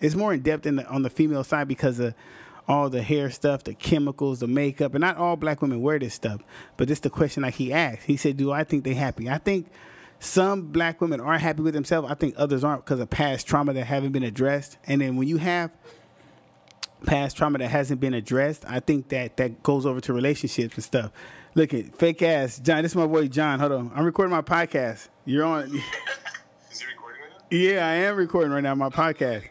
it's 0.00 0.14
more 0.14 0.34
in 0.34 0.40
depth 0.40 0.66
in 0.66 0.76
the, 0.76 0.88
on 0.88 1.02
the 1.02 1.10
female 1.10 1.44
side 1.44 1.68
because 1.68 1.98
of 1.98 2.14
all 2.66 2.90
the 2.90 3.02
hair 3.02 3.30
stuff, 3.30 3.64
the 3.64 3.72
chemicals, 3.72 4.40
the 4.40 4.46
makeup, 4.46 4.94
and 4.94 5.00
not 5.00 5.16
all 5.16 5.36
black 5.36 5.62
women 5.62 5.80
wear 5.80 5.98
this 5.98 6.14
stuff. 6.14 6.42
But 6.76 6.88
this 6.88 7.00
the 7.00 7.10
question 7.10 7.42
like 7.42 7.54
he 7.54 7.72
asked. 7.72 8.02
He 8.02 8.16
said, 8.16 8.36
"Do 8.36 8.52
I 8.52 8.64
think 8.64 8.84
they 8.84 8.94
happy?" 8.94 9.28
I 9.28 9.38
think 9.38 9.68
some 10.20 10.62
black 10.72 11.00
women 11.00 11.20
are 11.20 11.38
happy 11.38 11.62
with 11.62 11.74
themselves. 11.74 12.10
I 12.10 12.14
think 12.14 12.34
others 12.36 12.64
aren't 12.64 12.84
because 12.84 13.00
of 13.00 13.08
past 13.08 13.46
trauma 13.46 13.72
that 13.72 13.84
haven't 13.84 14.12
been 14.12 14.24
addressed. 14.24 14.76
And 14.86 15.00
then 15.00 15.16
when 15.16 15.28
you 15.28 15.36
have 15.38 15.70
past 17.06 17.36
trauma 17.36 17.58
that 17.58 17.68
hasn't 17.68 18.00
been 18.00 18.14
addressed, 18.14 18.64
I 18.66 18.80
think 18.80 19.08
that 19.08 19.36
that 19.36 19.62
goes 19.62 19.86
over 19.86 20.00
to 20.00 20.12
relationships 20.12 20.74
and 20.74 20.84
stuff. 20.84 21.12
Look 21.58 21.74
at 21.74 21.96
fake 21.96 22.22
ass 22.22 22.60
John. 22.60 22.84
This 22.84 22.92
is 22.92 22.96
my 22.96 23.08
boy 23.08 23.26
John. 23.26 23.58
Hold 23.58 23.72
on, 23.72 23.90
I'm 23.92 24.04
recording 24.04 24.30
my 24.30 24.42
podcast. 24.42 25.08
You're 25.24 25.44
on. 25.44 25.64
Is 25.64 25.70
he 26.78 26.86
recording 26.86 27.20
right 27.20 27.30
now? 27.32 27.46
Yeah, 27.50 27.84
I 27.84 27.94
am 27.94 28.14
recording 28.14 28.52
right 28.52 28.62
now 28.62 28.76
my 28.76 28.90
podcast. 28.90 29.42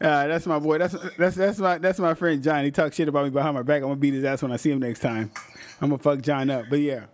Uh, 0.00 0.28
that's 0.28 0.46
my 0.46 0.60
boy. 0.60 0.78
That's 0.78 0.94
that's 1.18 1.34
that's 1.34 1.58
my 1.58 1.78
that's 1.78 1.98
my 1.98 2.14
friend 2.14 2.40
John. 2.40 2.62
He 2.62 2.70
talks 2.70 2.94
shit 2.94 3.08
about 3.08 3.24
me 3.24 3.30
behind 3.30 3.56
my 3.56 3.62
back. 3.62 3.82
I'm 3.82 3.88
gonna 3.88 3.96
beat 3.96 4.14
his 4.14 4.22
ass 4.22 4.42
when 4.42 4.52
I 4.52 4.58
see 4.58 4.70
him 4.70 4.78
next 4.78 5.00
time. 5.00 5.32
I'm 5.80 5.90
gonna 5.90 6.00
fuck 6.00 6.20
John 6.20 6.50
up. 6.50 6.66
But 6.70 6.78
yeah, 6.78 7.06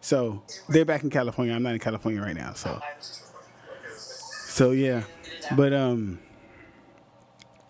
so 0.00 0.42
they're 0.68 0.84
back 0.84 1.04
in 1.04 1.10
California. 1.10 1.54
I'm 1.54 1.62
not 1.62 1.74
in 1.74 1.78
California 1.78 2.20
right 2.20 2.34
now. 2.34 2.54
So 2.54 2.80
so 3.86 4.72
yeah, 4.72 5.04
but 5.56 5.72
um, 5.72 6.18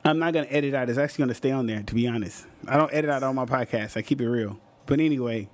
I'm 0.03 0.19
not 0.19 0.33
gonna 0.33 0.47
edit 0.49 0.73
out. 0.73 0.89
It's 0.89 0.99
actually 0.99 1.25
gonna 1.25 1.35
stay 1.35 1.51
on 1.51 1.67
there. 1.67 1.83
To 1.83 1.95
be 1.95 2.09
honest, 2.09 2.47
I 2.67 2.79
don't 2.79 2.91
edit 2.91 3.11
out 3.11 3.23
all 3.23 3.35
my 3.35 3.45
podcasts. 3.45 3.99
I 3.99 4.01
keep 4.01 4.23
it 4.23 4.31
real. 4.31 4.59
But 4.87 4.99
anyway, 4.99 5.51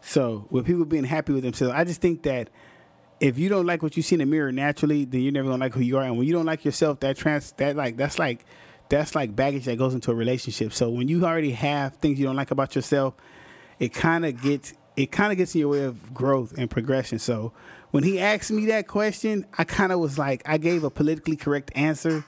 so 0.00 0.46
with 0.50 0.66
people 0.66 0.84
being 0.84 1.04
happy 1.04 1.32
with 1.32 1.42
themselves, 1.42 1.74
I 1.74 1.84
just 1.84 2.00
think 2.00 2.22
that 2.22 2.50
if 3.20 3.38
you 3.38 3.48
don't 3.48 3.66
like 3.66 3.82
what 3.82 3.96
you 3.96 4.02
see 4.02 4.14
in 4.14 4.20
the 4.20 4.26
mirror 4.26 4.50
naturally, 4.50 5.04
then 5.04 5.20
you're 5.20 5.32
never 5.32 5.48
gonna 5.48 5.60
like 5.60 5.74
who 5.74 5.82
you 5.82 5.98
are. 5.98 6.04
And 6.04 6.16
when 6.16 6.26
you 6.26 6.32
don't 6.32 6.46
like 6.46 6.64
yourself, 6.64 7.00
that 7.00 7.16
trans 7.16 7.52
that 7.52 7.76
like 7.76 7.96
that's 7.96 8.18
like 8.18 8.46
that's 8.88 9.14
like 9.14 9.36
baggage 9.36 9.66
that 9.66 9.76
goes 9.78 9.94
into 9.94 10.10
a 10.10 10.14
relationship. 10.14 10.72
So 10.72 10.90
when 10.90 11.08
you 11.08 11.24
already 11.24 11.52
have 11.52 11.96
things 11.96 12.18
you 12.18 12.26
don't 12.26 12.36
like 12.36 12.50
about 12.50 12.74
yourself, 12.74 13.14
it 13.78 13.92
kind 13.92 14.24
of 14.24 14.40
gets 14.42 14.74
it 14.96 15.12
kind 15.12 15.32
of 15.32 15.38
gets 15.38 15.54
in 15.54 15.60
your 15.60 15.68
way 15.68 15.84
of 15.84 16.12
growth 16.14 16.56
and 16.56 16.70
progression. 16.70 17.18
So 17.18 17.52
when 17.90 18.04
he 18.04 18.18
asked 18.18 18.50
me 18.50 18.66
that 18.66 18.86
question, 18.86 19.46
I 19.56 19.64
kind 19.64 19.92
of 19.92 20.00
was 20.00 20.18
like 20.18 20.42
I 20.48 20.56
gave 20.56 20.82
a 20.82 20.90
politically 20.90 21.36
correct 21.36 21.70
answer, 21.74 22.24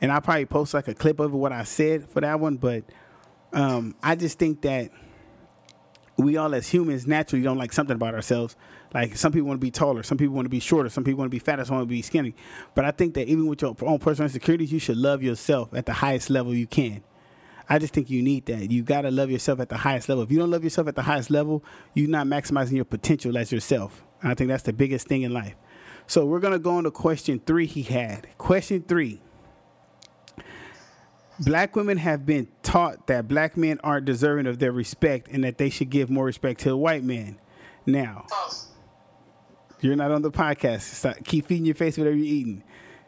and 0.00 0.10
I 0.10 0.20
probably 0.20 0.46
post 0.46 0.72
like 0.72 0.88
a 0.88 0.94
clip 0.94 1.20
of 1.20 1.32
what 1.32 1.52
I 1.52 1.64
said 1.64 2.08
for 2.08 2.22
that 2.22 2.40
one. 2.40 2.56
But 2.56 2.84
um, 3.52 3.94
I 4.02 4.16
just 4.16 4.38
think 4.38 4.62
that 4.62 4.90
we 6.20 6.36
all 6.36 6.54
as 6.54 6.68
humans 6.68 7.06
naturally 7.06 7.42
don't 7.42 7.58
like 7.58 7.72
something 7.72 7.94
about 7.96 8.14
ourselves. 8.14 8.56
Like 8.92 9.16
some 9.16 9.32
people 9.32 9.48
want 9.48 9.60
to 9.60 9.64
be 9.64 9.70
taller, 9.70 10.02
some 10.02 10.18
people 10.18 10.34
want 10.34 10.46
to 10.46 10.50
be 10.50 10.60
shorter, 10.60 10.88
some 10.88 11.04
people 11.04 11.18
want 11.18 11.30
to 11.30 11.34
be 11.34 11.38
fatter, 11.38 11.64
some 11.64 11.76
want 11.76 11.88
to 11.88 11.94
be 11.94 12.02
skinny. 12.02 12.34
But 12.74 12.84
I 12.84 12.90
think 12.90 13.14
that 13.14 13.28
even 13.28 13.46
with 13.46 13.62
your 13.62 13.76
own 13.82 13.98
personal 13.98 14.26
insecurities, 14.26 14.72
you 14.72 14.78
should 14.78 14.96
love 14.96 15.22
yourself 15.22 15.72
at 15.72 15.86
the 15.86 15.92
highest 15.94 16.30
level 16.30 16.54
you 16.54 16.66
can. 16.66 17.02
I 17.68 17.78
just 17.78 17.94
think 17.94 18.10
you 18.10 18.20
need 18.20 18.46
that. 18.46 18.72
You 18.72 18.82
gotta 18.82 19.12
love 19.12 19.30
yourself 19.30 19.60
at 19.60 19.68
the 19.68 19.76
highest 19.76 20.08
level. 20.08 20.24
If 20.24 20.32
you 20.32 20.38
don't 20.38 20.50
love 20.50 20.64
yourself 20.64 20.88
at 20.88 20.96
the 20.96 21.02
highest 21.02 21.30
level, 21.30 21.64
you're 21.94 22.08
not 22.08 22.26
maximizing 22.26 22.72
your 22.72 22.84
potential 22.84 23.38
as 23.38 23.52
yourself. 23.52 24.04
And 24.22 24.32
I 24.32 24.34
think 24.34 24.48
that's 24.48 24.64
the 24.64 24.72
biggest 24.72 25.06
thing 25.06 25.22
in 25.22 25.32
life. 25.32 25.54
So 26.08 26.26
we're 26.26 26.40
gonna 26.40 26.58
go 26.58 26.72
on 26.72 26.84
to 26.84 26.90
question 26.90 27.40
three 27.46 27.66
he 27.66 27.82
had. 27.82 28.26
Question 28.38 28.82
three. 28.82 29.22
Black 31.40 31.74
women 31.74 31.96
have 31.98 32.26
been 32.26 32.48
taught 32.62 33.06
that 33.06 33.26
black 33.26 33.56
men 33.56 33.80
aren't 33.82 34.04
deserving 34.04 34.46
of 34.46 34.58
their 34.58 34.72
respect 34.72 35.28
and 35.28 35.42
that 35.44 35.56
they 35.56 35.70
should 35.70 35.88
give 35.90 36.10
more 36.10 36.26
respect 36.26 36.60
to 36.60 36.76
white 36.76 37.02
men. 37.02 37.38
Now, 37.86 38.26
you're 39.80 39.96
not 39.96 40.10
on 40.10 40.20
the 40.20 40.30
podcast. 40.30 41.24
Keep 41.24 41.46
feeding 41.46 41.64
your 41.64 41.74
face 41.74 41.96
whatever 41.96 42.14
you're 42.14 42.26
eating. 42.26 42.62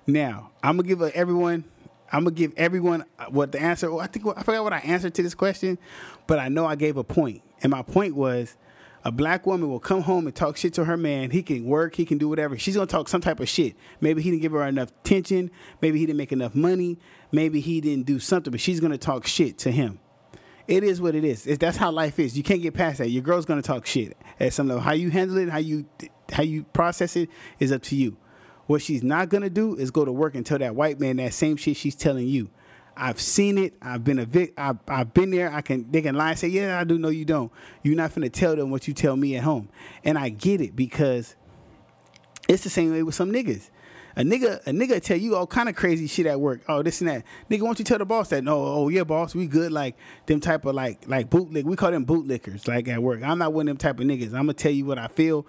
Now, 0.07 0.51
I'm 0.63 0.77
gonna 0.77 0.89
give 0.89 1.03
everyone. 1.03 1.65
I'm 2.11 2.25
gonna 2.25 2.35
give 2.35 2.55
everyone 2.57 3.05
what 3.29 3.53
the 3.53 3.61
answer. 3.61 3.91
Well, 3.91 4.01
I 4.01 4.07
think 4.07 4.27
I 4.27 4.43
forgot 4.43 4.65
what 4.65 4.73
I 4.73 4.79
answered 4.79 5.15
to 5.15 5.23
this 5.23 5.35
question, 5.35 5.79
but 6.27 6.39
I 6.39 6.49
know 6.49 6.65
I 6.65 6.75
gave 6.75 6.97
a 6.97 7.05
point, 7.05 7.43
and 7.63 7.71
my 7.71 7.83
point 7.83 8.17
was. 8.17 8.57
A 9.05 9.11
black 9.11 9.47
woman 9.47 9.69
will 9.69 9.81
come 9.81 10.03
home 10.03 10.27
and 10.27 10.35
talk 10.35 10.57
shit 10.57 10.75
to 10.75 10.85
her 10.85 10.97
man. 10.97 11.31
He 11.31 11.43
can 11.43 11.65
work, 11.65 11.97
he 11.97 12.05
can 12.05 12.19
do 12.19 12.29
whatever. 12.29 12.57
She's 12.57 12.77
gonna 12.77 12.87
talk 12.87 13.09
some 13.09 13.21
type 13.21 13.41
of 13.41 13.49
shit. 13.49 13.75
Maybe 14.01 14.23
he 14.23 14.31
didn't 14.31 14.43
give 14.43 14.53
her 14.53 14.63
enough 14.63 14.91
attention. 15.05 15.51
Maybe 15.81 15.99
he 15.99 16.07
didn't 16.07 16.19
make 16.19 16.33
enough 16.33 16.55
money. 16.55 16.99
Maybe 17.33 17.61
he 17.61 17.81
didn't 17.81 18.07
do 18.07 18.19
something, 18.21 18.53
but 18.53 18.61
she's 18.61 18.79
gonna 18.79 18.99
talk 18.99 19.27
shit 19.27 19.59
to 19.59 19.73
him. 19.73 19.99
It 20.69 20.85
is 20.85 21.01
what 21.01 21.17
it 21.17 21.25
is. 21.25 21.45
That's 21.45 21.77
how 21.77 21.91
life 21.91 22.21
is. 22.21 22.37
You 22.37 22.45
can't 22.45 22.63
get 22.63 22.75
past 22.75 22.99
that. 22.99 23.11
Your 23.11 23.23
girl's 23.23 23.45
gonna 23.45 23.63
talk 23.63 23.87
shit 23.87 24.17
at 24.39 24.53
some 24.53 24.69
level. 24.69 24.83
How 24.83 24.93
you 24.93 25.11
handle 25.11 25.37
it, 25.39 25.49
how 25.49 25.59
you 25.59 25.87
how 26.33 26.45
you 26.45 26.63
process 26.63 27.17
it, 27.17 27.29
is 27.59 27.73
up 27.73 27.83
to 27.83 27.97
you. 27.97 28.17
What 28.67 28.81
she's 28.81 29.03
not 29.03 29.29
gonna 29.29 29.51
do 29.51 29.75
is 29.75 29.91
go 29.91 30.05
to 30.05 30.13
work 30.13 30.37
and 30.37 30.47
tell 30.47 30.59
that 30.59 30.77
white 30.77 31.01
man 31.01 31.17
that 31.17 31.35
same 31.35 31.57
shit 31.57 31.77
she's 31.77 31.97
telling 31.97 32.29
you. 32.29 32.51
I've 32.97 33.21
seen 33.21 33.59
it. 33.59 33.75
I've 33.81 34.05
been 34.05 34.19
a 34.19 34.27
vic. 34.27 34.55
I've, 34.57 34.79
I've 34.87 35.15
been 35.15 35.31
there. 35.31 35.53
I 35.53 35.61
can. 35.63 35.91
They 35.91 36.03
can 36.03 36.15
lie 36.15 36.31
and 36.31 36.39
say, 36.39 36.49
"Yeah, 36.49 36.79
I 36.79 36.85
do." 36.85 36.99
No, 36.99 37.09
you 37.09 37.25
don't. 37.25 37.51
You're 37.83 37.97
not 37.97 38.13
finna 38.13 38.31
tell 38.31 38.55
them 38.57 38.71
what 38.71 38.87
you 38.87 38.95
tell 38.95 39.17
me 39.17 39.37
at 39.37 39.45
home. 39.45 39.69
And 40.05 40.19
I 40.19 40.29
get 40.29 40.61
it 40.61 40.77
because 40.77 41.37
it's 42.49 42.65
the 42.65 42.71
same 42.71 42.93
way 42.93 43.03
with 43.03 43.15
some 43.15 43.33
niggas. 43.33 43.71
A 44.15 44.23
nigga, 44.23 44.61
a 44.67 44.71
nigga 44.71 45.03
tell 45.03 45.17
you 45.17 45.37
all 45.37 45.47
kind 45.47 45.71
of 45.71 45.75
crazy 45.75 46.07
shit 46.07 46.27
at 46.27 46.39
work. 46.39 46.61
Oh, 46.69 46.83
this 46.83 47.01
and 47.01 47.09
that. 47.09 47.25
Nigga, 47.51 47.63
why 47.63 47.69
don't 47.69 47.79
you 47.79 47.85
tell 47.85 47.99
the 47.99 48.05
boss 48.05 48.29
that? 48.29 48.45
No, 48.45 48.57
oh 48.57 48.89
yeah, 48.91 49.05
boss, 49.05 49.35
we 49.35 49.47
good. 49.47 49.73
Like 49.73 49.97
them 50.27 50.39
type 50.39 50.67
of 50.67 50.75
like 50.75 51.05
like 51.07 51.31
bootlick. 51.31 51.65
We 51.65 51.77
call 51.77 51.91
them 51.91 52.05
bootlickers. 52.05 52.69
Like 52.69 52.89
at 52.89 53.03
work, 53.03 53.23
I'm 53.23 53.39
not 53.39 53.55
one 53.55 53.69
of 53.69 53.71
them 53.71 53.77
type 53.79 54.01
of 54.01 54.07
niggas. 54.07 54.29
I'm 54.29 54.43
gonna 54.45 54.55
tell 54.55 54.73
you 54.73 54.85
what 54.85 54.99
I 54.99 55.09
feel. 55.09 55.47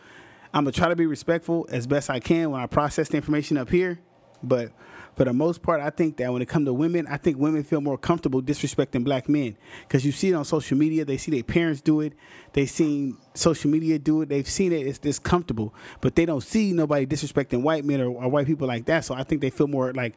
I'm 0.54 0.64
gonna 0.64 0.72
try 0.72 0.88
to 0.88 0.96
be 0.96 1.06
respectful 1.06 1.68
as 1.72 1.88
best 1.88 2.10
I 2.10 2.20
can 2.20 2.52
when 2.52 2.62
I 2.62 2.68
process 2.68 3.10
the 3.10 3.18
information 3.18 3.58
up 3.58 3.70
here. 3.70 4.00
But 4.42 4.72
for 5.16 5.26
the 5.26 5.34
most 5.34 5.62
part, 5.62 5.80
I 5.80 5.90
think 5.90 6.18
that 6.18 6.34
when 6.34 6.42
it 6.42 6.48
comes 6.48 6.66
to 6.66 6.74
women, 6.74 7.06
I 7.08 7.18
think 7.18 7.38
women 7.38 7.64
feel 7.64 7.82
more 7.82 7.98
comfortable 7.98 8.42
disrespecting 8.42 9.04
black 9.04 9.30
men 9.30 9.58
because 9.88 10.06
you 10.06 10.12
see 10.12 10.30
it 10.30 10.34
on 10.34 10.44
social 10.46 10.78
media. 10.78 11.06
They 11.06 11.18
see 11.18 11.32
their 11.32 11.44
parents 11.44 11.82
do 11.82 12.02
it. 12.02 12.14
They've 12.54 12.70
seen 12.70 13.18
social 13.34 13.70
media 13.70 14.00
do 14.00 14.22
it. 14.22 14.30
They've 14.30 14.48
seen 14.48 14.72
it. 14.72 14.88
It's 14.88 15.00
this 15.00 15.20
comfortable, 15.20 15.74
but 16.02 16.16
they 16.16 16.26
don't 16.26 16.42
see 16.42 16.74
nobody 16.74 17.06
disrespecting 17.06 17.62
white 17.62 17.86
men 17.86 18.02
or, 18.02 18.10
or 18.10 18.30
white 18.30 18.48
people 18.48 18.68
like 18.68 18.86
that. 18.86 19.06
So 19.06 19.14
I 19.14 19.24
think 19.24 19.42
they 19.42 19.50
feel 19.52 19.68
more 19.68 19.94
like 19.94 20.16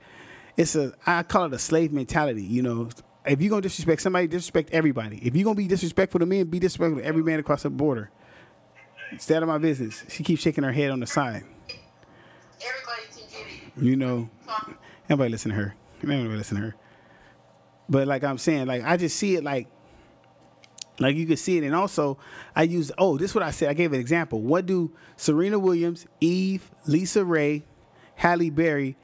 it's 0.57 0.75
a. 0.77 0.95
I 1.07 1.23
call 1.23 1.45
it 1.45 1.53
a 1.53 1.59
slave 1.59 1.93
mentality. 1.93 2.43
You 2.43 2.63
know, 2.63 2.89
if 3.27 3.41
you're 3.41 3.51
gonna 3.51 3.63
disrespect 3.63 4.01
somebody, 4.01 4.27
disrespect 4.29 4.71
everybody. 4.73 5.19
If 5.19 5.37
you're 5.37 5.45
gonna 5.45 5.57
be 5.57 5.69
disrespectful 5.69 6.21
to 6.21 6.27
men, 6.27 6.47
be 6.47 6.59
disrespectful 6.59 7.01
to 7.01 7.07
every 7.07 7.23
man 7.23 7.39
across 7.39 7.65
the 7.65 7.71
border. 7.71 8.11
Stay 9.19 9.37
out 9.37 9.43
of 9.43 9.49
my 9.49 9.59
business. 9.59 10.05
She 10.09 10.25
keeps 10.25 10.43
shaking 10.43 10.65
her 10.65 10.73
head 10.73 10.91
on 10.91 11.01
the 11.01 11.07
side. 11.07 11.45
Everybody 12.61 13.03
can 13.15 13.29
get 13.31 13.47
it. 13.77 13.83
You 13.83 13.97
know, 13.97 14.31
Nobody 15.09 15.31
listen 15.31 15.51
to 15.51 15.57
her. 15.57 15.75
Nobody 16.03 16.37
listen 16.37 16.57
to 16.57 16.63
her. 16.63 16.77
But 17.89 18.09
like 18.09 18.25
I'm 18.25 18.39
saying, 18.39 18.67
like 18.67 18.83
I 18.85 18.97
just 18.97 19.17
see 19.17 19.37
it 19.37 19.45
like 19.45 19.69
like 20.99 21.17
you 21.17 21.27
can 21.27 21.37
see 21.37 21.59
it, 21.59 21.65
and 21.65 21.75
also 21.75 22.19
I 22.55 22.65
use 22.65 22.91
oh, 22.99 23.19
this 23.19 23.31
is 23.31 23.35
what 23.35 23.45
I 23.45 23.51
said. 23.51 23.69
I 23.69 23.75
gave 23.75 23.93
an 23.93 24.01
example. 24.01 24.41
What 24.41 24.67
do 24.67 24.93
Serena 25.17 25.59
Williams, 25.59 26.07
Eve, 26.21 26.71
Lisa 26.87 27.25
Raye, 27.25 27.65
Halle 28.17 28.51
Berry, 28.51 28.97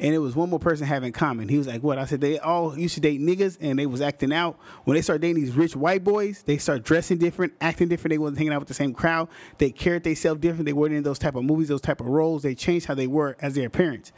and 0.00 0.14
it 0.14 0.18
was 0.18 0.34
one 0.34 0.50
more 0.50 0.58
person 0.58 0.86
have 0.86 1.04
in 1.04 1.12
common. 1.12 1.48
He 1.48 1.58
was 1.58 1.66
like, 1.66 1.82
"What?" 1.82 1.98
I 1.98 2.06
said 2.06 2.20
they 2.20 2.38
all 2.38 2.76
used 2.78 2.94
to 2.94 3.00
date 3.00 3.20
niggas, 3.20 3.58
and 3.60 3.78
they 3.78 3.86
was 3.86 4.00
acting 4.00 4.32
out. 4.32 4.58
When 4.84 4.96
they 4.96 5.02
start 5.02 5.20
dating 5.20 5.36
these 5.36 5.54
rich 5.54 5.76
white 5.76 6.02
boys, 6.02 6.42
they 6.42 6.58
start 6.58 6.82
dressing 6.82 7.18
different, 7.18 7.52
acting 7.60 7.88
different. 7.88 8.10
They 8.10 8.18
wasn't 8.18 8.38
hanging 8.38 8.52
out 8.52 8.60
with 8.60 8.68
the 8.68 8.74
same 8.74 8.94
crowd. 8.94 9.28
They 9.58 9.70
carried 9.70 10.04
themselves 10.04 10.40
different. 10.40 10.66
They 10.66 10.72
weren't 10.72 10.94
in 10.94 11.04
those 11.04 11.18
type 11.18 11.36
of 11.36 11.44
movies, 11.44 11.68
those 11.68 11.80
type 11.80 12.00
of 12.00 12.06
roles. 12.08 12.42
They 12.42 12.54
changed 12.54 12.86
how 12.86 12.94
they 12.94 13.06
were 13.06 13.36
as 13.40 13.54
their 13.54 13.70
parents. 13.70 14.12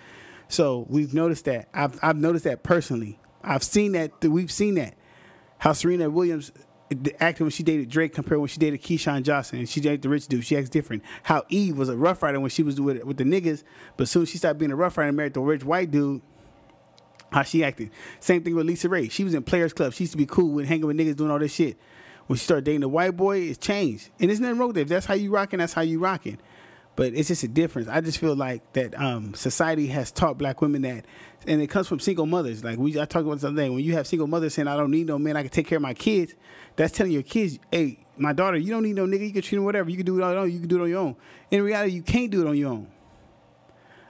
So 0.48 0.86
we've 0.88 1.12
noticed 1.14 1.44
that. 1.46 1.68
I've 1.74 1.98
I've 2.02 2.16
noticed 2.16 2.44
that 2.44 2.62
personally. 2.62 3.18
I've 3.42 3.62
seen 3.62 3.92
that. 3.92 4.24
We've 4.24 4.50
seen 4.50 4.74
that. 4.76 4.94
How 5.58 5.72
Serena 5.72 6.10
Williams 6.10 6.52
acted 7.18 7.42
when 7.44 7.50
she 7.50 7.62
dated 7.62 7.88
Drake 7.88 8.14
compared 8.14 8.38
when 8.38 8.48
she 8.48 8.58
dated 8.58 8.80
Keyshawn 8.82 9.22
Johnson 9.22 9.58
and 9.58 9.68
she 9.68 9.80
dated 9.80 10.02
the 10.02 10.08
rich 10.08 10.28
dude. 10.28 10.44
She 10.44 10.56
acts 10.56 10.68
different. 10.68 11.02
How 11.24 11.44
Eve 11.48 11.76
was 11.76 11.88
a 11.88 11.96
rough 11.96 12.22
rider 12.22 12.38
when 12.38 12.50
she 12.50 12.62
was 12.62 12.80
with 12.80 13.02
with 13.04 13.16
the 13.16 13.24
niggas, 13.24 13.64
but 13.96 14.08
soon 14.08 14.24
she 14.26 14.38
stopped 14.38 14.58
being 14.58 14.70
a 14.70 14.76
rough 14.76 14.96
rider 14.96 15.08
and 15.08 15.16
married 15.16 15.34
the 15.34 15.40
rich 15.40 15.64
white 15.64 15.90
dude. 15.90 16.22
How 17.32 17.42
she 17.42 17.64
acted. 17.64 17.90
Same 18.20 18.44
thing 18.44 18.54
with 18.54 18.66
Lisa 18.66 18.88
Raye. 18.88 19.08
She 19.08 19.24
was 19.24 19.34
in 19.34 19.42
Players 19.42 19.72
Club. 19.72 19.92
She 19.92 20.04
used 20.04 20.12
to 20.12 20.16
be 20.16 20.26
cool 20.26 20.52
with 20.52 20.66
hanging 20.66 20.86
with 20.86 20.96
niggas 20.96 21.16
doing 21.16 21.30
all 21.30 21.40
this 21.40 21.54
shit. 21.54 21.76
When 22.28 22.36
she 22.36 22.44
started 22.44 22.64
dating 22.64 22.82
the 22.82 22.88
white 22.88 23.16
boy, 23.16 23.38
it's 23.38 23.58
changed. 23.58 24.10
And 24.20 24.30
there's 24.30 24.40
nothing 24.40 24.58
wrong 24.58 24.68
with 24.68 24.78
it. 24.78 24.82
If 24.82 24.88
that's 24.88 25.06
how 25.06 25.14
you 25.14 25.32
rocking, 25.32 25.58
that's 25.58 25.72
how 25.72 25.82
you 25.82 25.98
rocking. 25.98 26.38
But 26.96 27.12
it's 27.12 27.28
just 27.28 27.42
a 27.42 27.48
difference. 27.48 27.88
I 27.88 28.00
just 28.00 28.18
feel 28.18 28.34
like 28.34 28.72
that 28.72 28.98
um, 28.98 29.34
society 29.34 29.88
has 29.88 30.10
taught 30.10 30.38
black 30.38 30.62
women 30.62 30.80
that, 30.82 31.04
and 31.46 31.60
it 31.60 31.66
comes 31.66 31.86
from 31.86 32.00
single 32.00 32.24
mothers. 32.24 32.64
Like 32.64 32.78
we, 32.78 32.98
I 32.98 33.04
talked 33.04 33.26
about 33.26 33.40
something. 33.40 33.74
When 33.74 33.84
you 33.84 33.92
have 33.92 34.06
single 34.06 34.26
mothers 34.26 34.54
saying, 34.54 34.66
"I 34.66 34.76
don't 34.76 34.90
need 34.90 35.06
no 35.06 35.18
man, 35.18 35.36
I 35.36 35.42
can 35.42 35.50
take 35.50 35.66
care 35.66 35.76
of 35.76 35.82
my 35.82 35.92
kids," 35.92 36.34
that's 36.74 36.96
telling 36.96 37.12
your 37.12 37.22
kids, 37.22 37.58
"Hey, 37.70 38.00
my 38.16 38.32
daughter, 38.32 38.56
you 38.56 38.70
don't 38.70 38.82
need 38.82 38.96
no 38.96 39.06
nigga. 39.06 39.26
You 39.26 39.32
can 39.32 39.42
treat 39.42 39.58
him 39.58 39.64
whatever. 39.64 39.90
You 39.90 39.96
can 39.96 40.06
do 40.06 40.18
it 40.18 40.22
on 40.22 40.32
your 40.32 40.40
own. 40.40 40.50
You 40.50 40.58
can 40.58 40.68
do 40.68 40.78
it 40.78 40.82
on 40.84 40.88
your 40.88 41.00
own." 41.00 41.16
In 41.50 41.62
reality, 41.62 41.92
you 41.92 42.02
can't 42.02 42.30
do 42.30 42.40
it 42.40 42.48
on 42.48 42.56
your 42.56 42.72
own. 42.72 42.88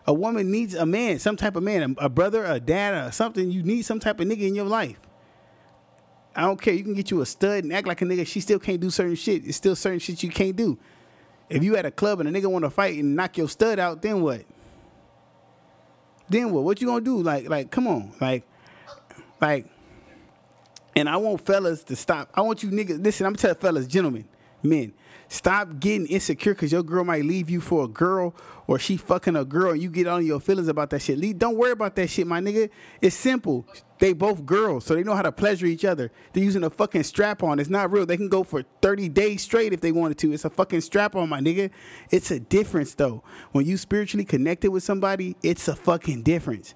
A 0.07 0.15
woman 0.15 0.53
needs 0.53 0.75
a 0.75 0.87
man, 0.87 1.19
some 1.19 1.37
type 1.37 1.57
of 1.57 1.65
man, 1.65 1.97
a, 1.99 2.05
a 2.05 2.09
brother, 2.09 2.45
a 2.45 2.61
dad, 2.61 2.95
or 2.95 3.11
something. 3.11 3.51
You 3.51 3.65
need 3.65 3.83
some 3.83 3.99
type 3.99 4.21
of 4.21 4.29
nigga 4.29 4.47
in 4.47 4.55
your 4.55 4.67
life. 4.67 5.01
I 6.37 6.43
don't 6.43 6.61
care. 6.61 6.75
You 6.75 6.85
can 6.85 6.95
get 6.95 7.11
you 7.11 7.21
a 7.21 7.27
stud 7.27 7.65
and 7.65 7.73
act 7.73 7.89
like 7.89 8.01
a 8.03 8.05
nigga. 8.05 8.25
She 8.27 8.39
still 8.39 8.61
can't 8.61 8.79
do 8.79 8.91
certain 8.91 9.17
shit. 9.17 9.45
It's 9.45 9.57
still 9.57 9.75
certain 9.75 9.99
shit 9.99 10.23
you 10.23 10.31
can't 10.31 10.55
do. 10.55 10.79
If 11.49 11.63
you 11.63 11.77
at 11.77 11.87
a 11.87 11.91
club 11.91 12.21
and 12.21 12.29
a 12.29 12.33
nigga 12.33 12.51
want 12.51 12.65
to 12.65 12.71
fight 12.71 12.99
and 12.99 13.15
knock 13.15 13.37
your 13.39 13.49
stud 13.49 13.79
out, 13.79 14.03
then 14.03 14.21
what? 14.21 14.45
Then 16.29 16.51
what? 16.51 16.65
What 16.65 16.81
you 16.81 16.89
gonna 16.89 17.05
do? 17.05 17.23
Like, 17.23 17.49
like, 17.49 17.71
come 17.71 17.87
on, 17.87 18.13
like, 18.21 18.45
like. 19.41 19.67
And 20.97 21.09
I 21.09 21.19
want 21.19 21.45
fellas 21.45 21.85
to 21.85 21.97
stop. 21.97 22.31
I 22.35 22.41
want 22.41 22.63
you 22.63 22.71
niggas. 22.71 23.03
Listen, 23.03 23.27
I'm 23.27 23.35
gonna 23.35 23.43
tell 23.43 23.55
fellas, 23.55 23.87
gentlemen, 23.87 24.25
men, 24.69 24.93
stop 25.29 25.81
getting 25.81 26.07
insecure 26.07 26.55
because 26.55 26.73
your 26.73 26.83
girl 26.83 27.05
might 27.05 27.25
leave 27.25 27.51
you 27.51 27.61
for 27.61 27.85
a 27.85 27.89
girl 27.89 28.35
or 28.67 28.79
she 28.79 28.97
fucking 28.97 29.37
a 29.37 29.45
girl 29.45 29.73
and 29.73 29.83
you 29.83 29.91
get 29.91 30.07
on 30.07 30.25
your 30.25 30.41
feelings 30.41 30.69
about 30.69 30.91
that 30.91 31.01
shit. 31.01 31.19
Leave, 31.19 31.39
don't 31.39 31.57
worry 31.57 31.73
about 31.73 31.97
that 31.97 32.09
shit, 32.09 32.27
my 32.27 32.41
nigga. 32.41 32.71
It's 33.01 33.17
simple. 33.17 33.67
They 33.99 34.13
both 34.13 34.45
girls, 34.45 34.85
so 34.85 34.95
they 34.95 35.03
know 35.03 35.15
how 35.15 35.23
to 35.23 35.33
pleasure 35.33 35.67
each 35.67 35.85
other. 35.85 36.13
They're 36.33 36.45
using 36.45 36.65
a 36.65 36.71
fucking 36.71 37.05
strap 37.05 37.43
on. 37.43 37.59
It's 37.59 37.71
not 37.71 37.91
real. 37.91 38.05
They 38.05 38.19
can 38.19 38.29
go 38.29 38.45
for 38.45 38.63
30 38.83 39.09
days 39.09 39.43
straight 39.43 39.73
if 39.73 39.81
they 39.81 39.93
wanted 39.93 40.19
to. 40.19 40.33
It's 40.33 40.45
a 40.45 40.51
fucking 40.51 40.83
strap 40.83 41.17
on, 41.17 41.29
my 41.31 41.41
nigga. 41.41 41.71
It's 42.11 42.31
a 42.31 42.39
difference 42.39 42.95
though. 42.95 43.23
When 43.53 43.65
you 43.65 43.77
spiritually 43.77 44.25
connected 44.25 44.71
with 44.71 44.83
somebody, 44.83 45.37
it's 45.43 45.67
a 45.69 45.75
fucking 45.75 46.23
difference. 46.23 46.75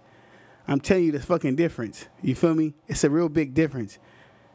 I'm 0.66 0.80
telling 0.80 1.04
you, 1.04 1.12
the 1.12 1.20
fucking 1.20 1.56
difference. 1.56 2.06
You 2.22 2.34
feel 2.34 2.54
me? 2.54 2.74
It's 2.86 3.02
a 3.02 3.10
real 3.10 3.28
big 3.28 3.54
difference. 3.54 3.98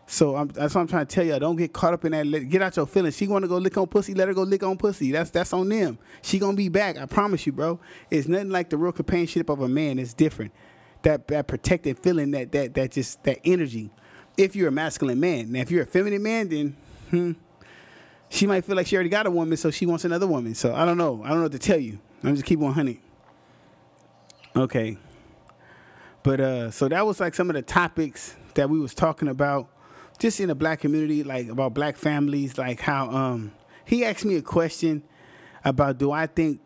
So 0.08 0.36
I'm, 0.36 0.48
that's 0.50 0.76
what 0.76 0.82
I'm 0.82 0.88
trying 0.88 1.08
to 1.08 1.16
tell 1.16 1.26
you. 1.26 1.38
Don't 1.40 1.56
get 1.56 1.74
caught 1.74 1.94
up 1.94 2.06
in 2.06 2.12
that. 2.12 2.28
Let- 2.28 2.48
Get 2.50 2.62
out 2.62 2.76
your 2.76 2.86
feelings. 2.86 3.18
She 3.18 3.28
want 3.28 3.44
to 3.44 3.48
go 3.50 3.58
lick 3.58 3.76
on 3.78 3.88
pussy. 3.88 4.14
Let 4.14 4.28
her 4.28 4.34
go 4.34 4.44
lick 4.44 4.62
on 4.64 4.78
pussy. 4.78 5.12
That's 5.12 5.32
that's 5.32 5.52
on 5.54 5.68
them. 5.70 5.98
She 6.22 6.38
gonna 6.38 6.56
be 6.56 6.70
back. 6.70 6.98
I 6.98 7.06
promise 7.06 7.46
you, 7.46 7.52
bro. 7.52 7.80
It's 8.12 8.28
nothing 8.28 8.50
like 8.50 8.70
the 8.70 8.78
real 8.78 8.92
companionship 8.92 9.50
of 9.50 9.62
a 9.62 9.68
man. 9.68 9.98
It's 9.98 10.14
different. 10.14 10.52
That 11.02 11.28
that 11.30 11.48
protected 11.48 11.98
feeling. 12.00 12.32
That 12.32 12.52
that 12.52 12.74
that 12.76 12.92
just 12.92 13.24
that 13.24 13.40
energy. 13.44 13.90
If 14.38 14.56
you're 14.56 14.68
a 14.68 14.72
masculine 14.72 15.20
man, 15.20 15.52
now 15.52 15.62
if 15.62 15.72
you're 15.72 15.84
a 15.84 15.88
feminine 15.88 16.22
man, 16.22 16.50
then 16.50 16.76
hmm, 17.10 17.32
she 18.30 18.46
might 18.46 18.66
feel 18.66 18.76
like 18.76 18.86
she 18.86 18.96
already 18.96 19.10
got 19.10 19.26
a 19.26 19.32
woman, 19.32 19.58
so 19.58 19.72
she 19.72 19.86
wants 19.86 20.04
another 20.06 20.28
woman. 20.28 20.54
So 20.56 20.76
I 20.76 20.86
don't 20.86 20.98
know. 20.98 21.24
I 21.24 21.30
don't 21.30 21.38
know 21.38 21.44
what 21.44 21.52
to 21.54 21.60
tell 21.60 21.80
you. 21.80 22.00
I'm 22.24 22.36
just 22.36 22.46
keep 22.46 22.62
on 22.62 22.74
honey. 22.74 23.00
Okay. 24.56 24.98
But 26.24 26.40
uh, 26.40 26.72
so 26.72 26.88
that 26.88 27.06
was 27.06 27.20
like 27.20 27.34
some 27.36 27.50
of 27.50 27.56
the 27.56 27.62
topics 27.62 28.36
that 28.56 28.70
we 28.70 28.80
was 28.80 28.94
talking 28.94 29.28
about, 29.28 29.68
just 30.18 30.40
in 30.40 30.48
the 30.48 30.56
black 30.56 30.80
community, 30.80 31.24
like 31.24 31.48
about 31.48 31.74
black 31.74 31.98
families, 31.98 32.58
like 32.58 32.82
how 32.82 33.10
um 33.10 33.52
he 33.86 34.04
asked 34.06 34.26
me 34.26 34.36
a 34.36 34.42
question 34.42 35.04
about 35.64 35.98
do 35.98 36.12
I 36.12 36.28
think 36.28 36.62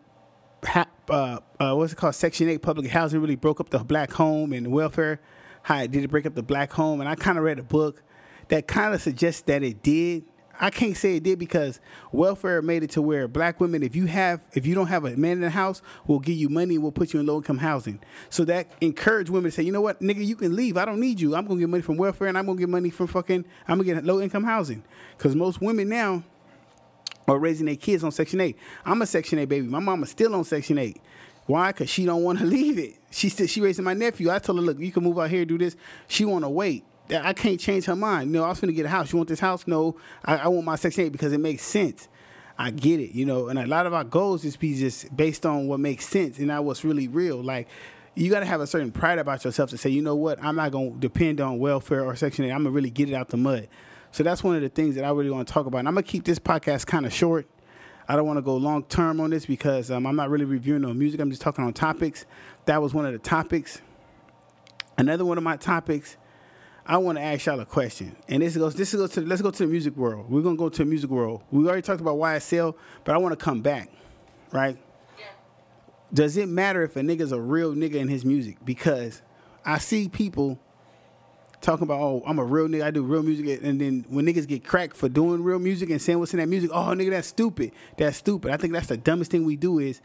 ha- 0.63 0.88
uh, 1.09 1.39
uh 1.59 1.73
what's 1.73 1.93
it 1.93 1.95
called 1.95 2.15
Section 2.15 2.49
Eight 2.49 2.62
public 2.62 2.91
housing 2.91 3.21
really 3.21 3.35
broke 3.35 3.59
up 3.59 3.69
the 3.69 3.79
black 3.79 4.13
home 4.13 4.53
and 4.53 4.71
welfare? 4.71 5.19
How 5.63 5.85
did 5.85 6.03
it 6.03 6.09
break 6.09 6.25
up 6.25 6.35
the 6.35 6.43
black 6.43 6.71
home? 6.73 7.01
And 7.01 7.09
I 7.09 7.15
kind 7.15 7.38
of 7.38 7.43
read 7.43 7.59
a 7.59 7.63
book 7.63 8.01
that 8.47 8.67
kind 8.67 8.93
of 8.93 9.01
suggests 9.01 9.41
that 9.43 9.63
it 9.63 9.83
did. 9.83 10.23
I 10.59 10.69
can't 10.69 10.97
say 10.97 11.15
it 11.15 11.23
did 11.23 11.39
because 11.39 11.79
welfare 12.11 12.61
made 12.61 12.83
it 12.83 12.89
to 12.91 13.01
where 13.01 13.27
black 13.29 13.61
women, 13.61 13.81
if 13.81 13.95
you 13.95 14.07
have, 14.07 14.41
if 14.53 14.67
you 14.67 14.75
don't 14.75 14.87
have 14.87 15.05
a 15.05 15.15
man 15.15 15.33
in 15.33 15.41
the 15.41 15.49
house, 15.49 15.81
will 16.05 16.19
give 16.19 16.35
you 16.35 16.49
money 16.49 16.77
will 16.77 16.91
put 16.91 17.13
you 17.13 17.19
in 17.21 17.25
low 17.25 17.37
income 17.37 17.59
housing. 17.59 17.99
So 18.29 18.43
that 18.45 18.69
encouraged 18.81 19.29
women 19.29 19.51
to 19.51 19.55
say, 19.55 19.63
you 19.63 19.71
know 19.71 19.81
what, 19.81 20.01
nigga, 20.01 20.25
you 20.25 20.35
can 20.35 20.55
leave. 20.55 20.75
I 20.75 20.83
don't 20.83 20.99
need 20.99 21.21
you. 21.21 21.33
I'm 21.35 21.47
gonna 21.47 21.59
get 21.61 21.69
money 21.69 21.81
from 21.81 21.95
welfare 21.95 22.27
and 22.27 22.37
I'm 22.37 22.45
gonna 22.45 22.59
get 22.59 22.67
money 22.67 22.89
from 22.89 23.07
fucking. 23.07 23.45
I'm 23.67 23.77
gonna 23.77 23.95
get 23.95 24.03
low 24.03 24.19
income 24.19 24.43
housing 24.43 24.83
because 25.17 25.33
most 25.33 25.61
women 25.61 25.87
now 25.87 26.23
are 27.27 27.39
raising 27.39 27.65
their 27.67 27.75
kids 27.77 28.03
on 28.03 28.11
Section 28.11 28.41
Eight. 28.41 28.57
I'm 28.85 29.01
a 29.01 29.05
Section 29.05 29.39
Eight 29.39 29.47
baby. 29.49 29.67
My 29.67 29.79
mama's 29.79 30.09
still 30.09 30.35
on 30.35 30.43
Section 30.43 30.77
Eight. 30.77 31.01
Why? 31.45 31.71
Cause 31.71 31.89
she 31.89 32.05
don't 32.05 32.23
want 32.23 32.39
to 32.39 32.45
leave 32.57 32.77
it. 32.77 32.95
She 33.11 33.29
still 33.29 33.47
she 33.47 33.61
raising 33.61 33.85
my 33.85 33.93
nephew. 33.93 34.29
I 34.29 34.39
told 34.39 34.59
her, 34.59 34.65
look, 34.65 34.77
you 34.79 34.91
can 34.91 35.03
move 35.03 35.17
out 35.19 35.29
here, 35.29 35.45
do 35.45 35.57
this. 35.57 35.75
She 36.07 36.25
want 36.25 36.43
to 36.43 36.49
wait. 36.49 36.83
I 37.11 37.33
can't 37.33 37.59
change 37.59 37.85
her 37.85 37.95
mind. 37.95 38.31
No, 38.31 38.43
I 38.43 38.49
was 38.49 38.59
gonna 38.59 38.73
get 38.73 38.85
a 38.85 38.89
house. 38.89 39.11
You 39.11 39.17
want 39.17 39.29
this 39.29 39.39
house? 39.39 39.65
No, 39.67 39.95
I, 40.23 40.37
I 40.37 40.47
want 40.47 40.65
my 40.65 40.75
Section 40.75 41.05
Eight 41.05 41.11
because 41.11 41.33
it 41.33 41.39
makes 41.39 41.63
sense. 41.63 42.07
I 42.57 42.71
get 42.71 42.99
it, 42.99 43.11
you 43.11 43.25
know. 43.25 43.47
And 43.47 43.57
a 43.57 43.65
lot 43.65 43.85
of 43.85 43.93
our 43.93 44.03
goals 44.03 44.41
just 44.41 44.59
be 44.59 44.77
just 44.77 45.15
based 45.15 45.45
on 45.45 45.67
what 45.67 45.79
makes 45.79 46.05
sense 46.07 46.37
and 46.37 46.47
not 46.47 46.65
what's 46.65 46.83
really 46.83 47.07
real. 47.07 47.41
Like 47.41 47.67
you 48.15 48.29
got 48.29 48.41
to 48.41 48.45
have 48.45 48.59
a 48.59 48.67
certain 48.67 48.91
pride 48.91 49.17
about 49.17 49.45
yourself 49.45 49.69
to 49.69 49.77
say, 49.77 49.89
you 49.89 50.01
know 50.01 50.15
what, 50.15 50.43
I'm 50.43 50.55
not 50.55 50.71
gonna 50.71 50.91
depend 50.91 51.39
on 51.39 51.59
welfare 51.59 52.03
or 52.03 52.15
Section 52.15 52.45
Eight. 52.45 52.51
I'm 52.51 52.63
gonna 52.63 52.71
really 52.71 52.89
get 52.89 53.09
it 53.09 53.13
out 53.13 53.29
the 53.29 53.37
mud. 53.37 53.67
So 54.11 54.23
that's 54.23 54.43
one 54.43 54.55
of 54.55 54.61
the 54.61 54.69
things 54.69 54.95
that 54.95 55.03
I 55.03 55.11
really 55.11 55.29
want 55.29 55.47
to 55.47 55.53
talk 55.53 55.65
about. 55.65 55.79
And 55.79 55.87
I'm 55.87 55.93
gonna 55.93 56.03
keep 56.03 56.25
this 56.25 56.39
podcast 56.39 56.85
kind 56.85 57.05
of 57.05 57.13
short. 57.13 57.47
I 58.07 58.15
don't 58.15 58.25
want 58.25 58.37
to 58.37 58.41
go 58.41 58.57
long 58.57 58.83
term 58.83 59.21
on 59.21 59.29
this 59.29 59.45
because 59.45 59.91
um, 59.91 60.07
I'm 60.07 60.15
not 60.15 60.31
really 60.31 60.45
reviewing 60.45 60.81
no 60.81 60.93
music. 60.93 61.21
I'm 61.21 61.29
just 61.29 61.43
talking 61.43 61.63
on 61.63 61.73
topics. 61.73 62.25
That 62.65 62.81
was 62.81 62.93
one 62.93 63.05
of 63.05 63.13
the 63.13 63.19
topics. 63.19 63.81
Another 64.97 65.23
one 65.25 65.37
of 65.37 65.43
my 65.43 65.57
topics. 65.57 66.17
I 66.89 66.97
want 66.97 67.19
to 67.19 67.23
ask 67.23 67.45
y'all 67.45 67.60
a 67.60 67.67
question, 67.67 68.15
and 68.28 68.41
this 68.41 68.58
goes. 68.58 68.73
This 68.73 68.95
goes 68.95 69.12
to. 69.12 69.21
Let's 69.21 69.43
go 69.43 69.52
to 69.52 69.63
the 69.63 69.71
music 69.71 69.95
world. 69.95 70.25
We're 70.28 70.41
gonna 70.41 70.56
go 70.56 70.69
to 70.69 70.78
the 70.80 70.89
music 70.89 71.12
world. 71.12 71.43
We 71.52 71.67
already 71.67 71.84
talked 71.84 72.02
about 72.02 72.17
YSL, 72.17 72.73
but 73.04 73.13
I 73.13 73.19
want 73.19 73.38
to 73.38 73.45
come 73.45 73.62
back, 73.62 73.91
right? 74.52 74.75
Yeah. 75.19 75.25
Does 76.12 76.36
it 76.36 76.49
matter 76.49 76.82
if 76.82 76.95
a 76.95 77.02
nigga's 77.02 77.32
a 77.32 77.39
real 77.39 77.75
nigga 77.75 77.93
in 77.93 78.08
his 78.08 78.25
music? 78.25 78.58
Because 78.65 79.21
I 79.63 79.78
see 79.78 80.10
people 80.10 80.60
talking 81.62 81.84
about 81.84 81.99
oh 82.02 82.23
I'm 82.25 82.39
a 82.39 82.43
real 82.43 82.67
nigga, 82.67 82.86
I 82.86 82.89
do 82.89 83.04
real 83.04 83.21
music, 83.21 83.62
and 83.62 83.80
then 83.80 84.04
when 84.10 84.25
niggas 84.25 84.47
get 84.47 84.63
cracked 84.63 84.97
for 84.97 85.08
doing 85.08 85.43
real 85.43 85.60
music 85.60 85.91
and 85.91 86.02
saying 86.02 86.17
what's 86.17 86.34
in 86.34 86.39
that 86.39 86.49
music, 86.49 86.71
oh 86.73 86.88
nigga 86.95 87.12
that's 87.12 87.28
stupid, 87.28 87.71
that's 87.97 88.17
stupid. 88.17 88.52
I 88.52 88.58
think 88.58 88.73
that's 88.73 88.88
the 88.88 88.97
dumbest 88.97 89.30
thing 89.30 89.45
we 89.45 89.58
do 89.58 89.78
is. 89.78 90.02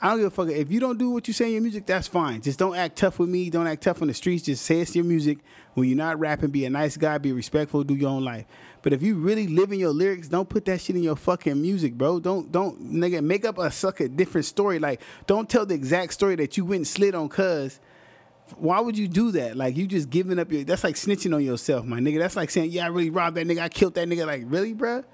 I 0.00 0.10
don't 0.10 0.18
give 0.18 0.26
a 0.26 0.30
fuck 0.30 0.48
if 0.48 0.70
you 0.70 0.78
don't 0.78 0.98
do 0.98 1.10
what 1.10 1.26
you 1.26 1.32
say 1.32 1.46
in 1.46 1.52
your 1.52 1.62
music. 1.62 1.86
That's 1.86 2.06
fine. 2.06 2.42
Just 2.42 2.58
don't 2.58 2.76
act 2.76 2.96
tough 2.96 3.18
with 3.18 3.30
me. 3.30 3.48
Don't 3.48 3.66
act 3.66 3.82
tough 3.82 4.02
on 4.02 4.08
the 4.08 4.14
streets. 4.14 4.44
Just 4.44 4.64
say 4.64 4.80
it's 4.80 4.94
your 4.94 5.04
music. 5.06 5.38
When 5.72 5.88
you're 5.88 5.96
not 5.96 6.18
rapping, 6.18 6.50
be 6.50 6.66
a 6.66 6.70
nice 6.70 6.98
guy. 6.98 7.16
Be 7.16 7.32
respectful. 7.32 7.82
Do 7.82 7.94
your 7.94 8.10
own 8.10 8.22
life. 8.24 8.44
But 8.82 8.92
if 8.92 9.02
you 9.02 9.16
really 9.16 9.46
live 9.46 9.72
in 9.72 9.78
your 9.78 9.92
lyrics, 9.92 10.28
don't 10.28 10.48
put 10.48 10.66
that 10.66 10.80
shit 10.82 10.96
in 10.96 11.02
your 11.02 11.16
fucking 11.16 11.60
music, 11.60 11.94
bro. 11.94 12.20
Don't 12.20 12.52
don't 12.52 12.92
nigga 12.92 13.24
make 13.24 13.44
up 13.44 13.58
a 13.58 13.70
sucker 13.70 14.06
different 14.06 14.44
story. 14.44 14.78
Like 14.78 15.00
don't 15.26 15.48
tell 15.48 15.64
the 15.64 15.74
exact 15.74 16.12
story 16.12 16.36
that 16.36 16.56
you 16.56 16.64
went 16.64 16.76
and 16.80 16.86
slid 16.86 17.14
on 17.14 17.28
cuz 17.28 17.80
why 18.58 18.78
would 18.78 18.96
you 18.96 19.08
do 19.08 19.32
that? 19.32 19.56
Like 19.56 19.76
you 19.76 19.86
just 19.86 20.08
giving 20.10 20.38
up 20.38 20.52
your 20.52 20.62
that's 20.62 20.84
like 20.84 20.94
snitching 20.94 21.34
on 21.34 21.42
yourself, 21.42 21.84
my 21.84 21.98
nigga. 21.98 22.18
That's 22.18 22.36
like 22.36 22.50
saying, 22.50 22.70
Yeah, 22.70 22.84
I 22.84 22.88
really 22.88 23.10
robbed 23.10 23.36
that 23.38 23.46
nigga, 23.46 23.60
I 23.60 23.68
killed 23.68 23.94
that 23.94 24.08
nigga. 24.08 24.26
Like, 24.26 24.44
really, 24.46 24.74
bruh? 24.74 25.04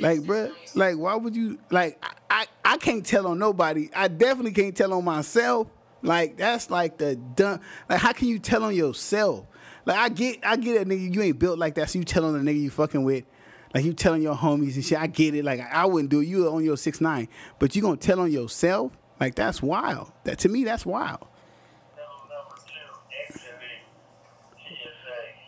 Like, 0.00 0.20
bruh, 0.20 0.52
like 0.74 0.96
why 0.96 1.14
would 1.16 1.36
you 1.36 1.58
like 1.70 2.02
I, 2.30 2.46
I, 2.64 2.76
can't 2.78 3.04
tell 3.04 3.26
on 3.26 3.38
nobody. 3.38 3.90
I 3.94 4.08
definitely 4.08 4.52
can't 4.52 4.76
tell 4.76 4.92
on 4.92 5.04
myself. 5.04 5.68
Like 6.02 6.36
that's 6.36 6.70
like 6.70 6.98
the 6.98 7.16
dumb 7.16 7.60
like 7.88 8.00
how 8.00 8.12
can 8.12 8.28
you 8.28 8.38
tell 8.38 8.64
on 8.64 8.74
yourself? 8.74 9.46
Like 9.84 9.98
I 9.98 10.08
get 10.08 10.38
I 10.42 10.56
get 10.56 10.80
it, 10.80 10.88
nigga, 10.88 11.14
you 11.14 11.22
ain't 11.22 11.38
built 11.38 11.58
like 11.58 11.74
that, 11.74 11.90
so 11.90 11.98
you 11.98 12.04
telling 12.04 12.32
the 12.42 12.50
nigga 12.50 12.60
you 12.60 12.70
fucking 12.70 13.02
with. 13.02 13.24
Like 13.74 13.84
you 13.84 13.92
telling 13.92 14.22
your 14.22 14.34
homies 14.34 14.74
and 14.74 14.84
shit. 14.84 14.98
I 14.98 15.06
get 15.06 15.34
it. 15.34 15.44
Like 15.44 15.60
I 15.60 15.86
wouldn't 15.86 16.10
do 16.10 16.20
it. 16.20 16.26
You 16.26 16.48
on 16.48 16.64
your 16.64 16.76
six 16.76 17.00
nine, 17.00 17.28
but 17.58 17.76
you 17.76 17.82
gonna 17.82 17.96
tell 17.96 18.20
on 18.20 18.32
yourself? 18.32 18.92
Like 19.20 19.34
that's 19.34 19.62
wild. 19.62 20.12
That 20.24 20.38
to 20.40 20.48
me, 20.48 20.64
that's 20.64 20.86
wild. 20.86 21.26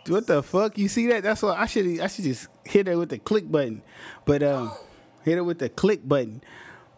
What 0.09 0.27
the 0.27 0.43
fuck? 0.43 0.79
You 0.79 0.89
see 0.89 1.07
that? 1.09 1.23
That's 1.23 1.43
what 1.43 1.59
I 1.59 1.67
should. 1.67 2.01
I 2.01 2.07
should 2.09 2.25
just 2.25 2.49
hit 2.65 2.89
it 2.89 2.97
with 2.97 3.11
the 3.11 3.19
click 3.19 3.51
button, 3.51 3.83
but 4.25 4.43
um, 4.43 4.73
hit 5.23 5.39
it 5.39 5.43
with 5.43 5.59
the 5.59 5.69
click 5.69 6.07
button. 6.07 6.43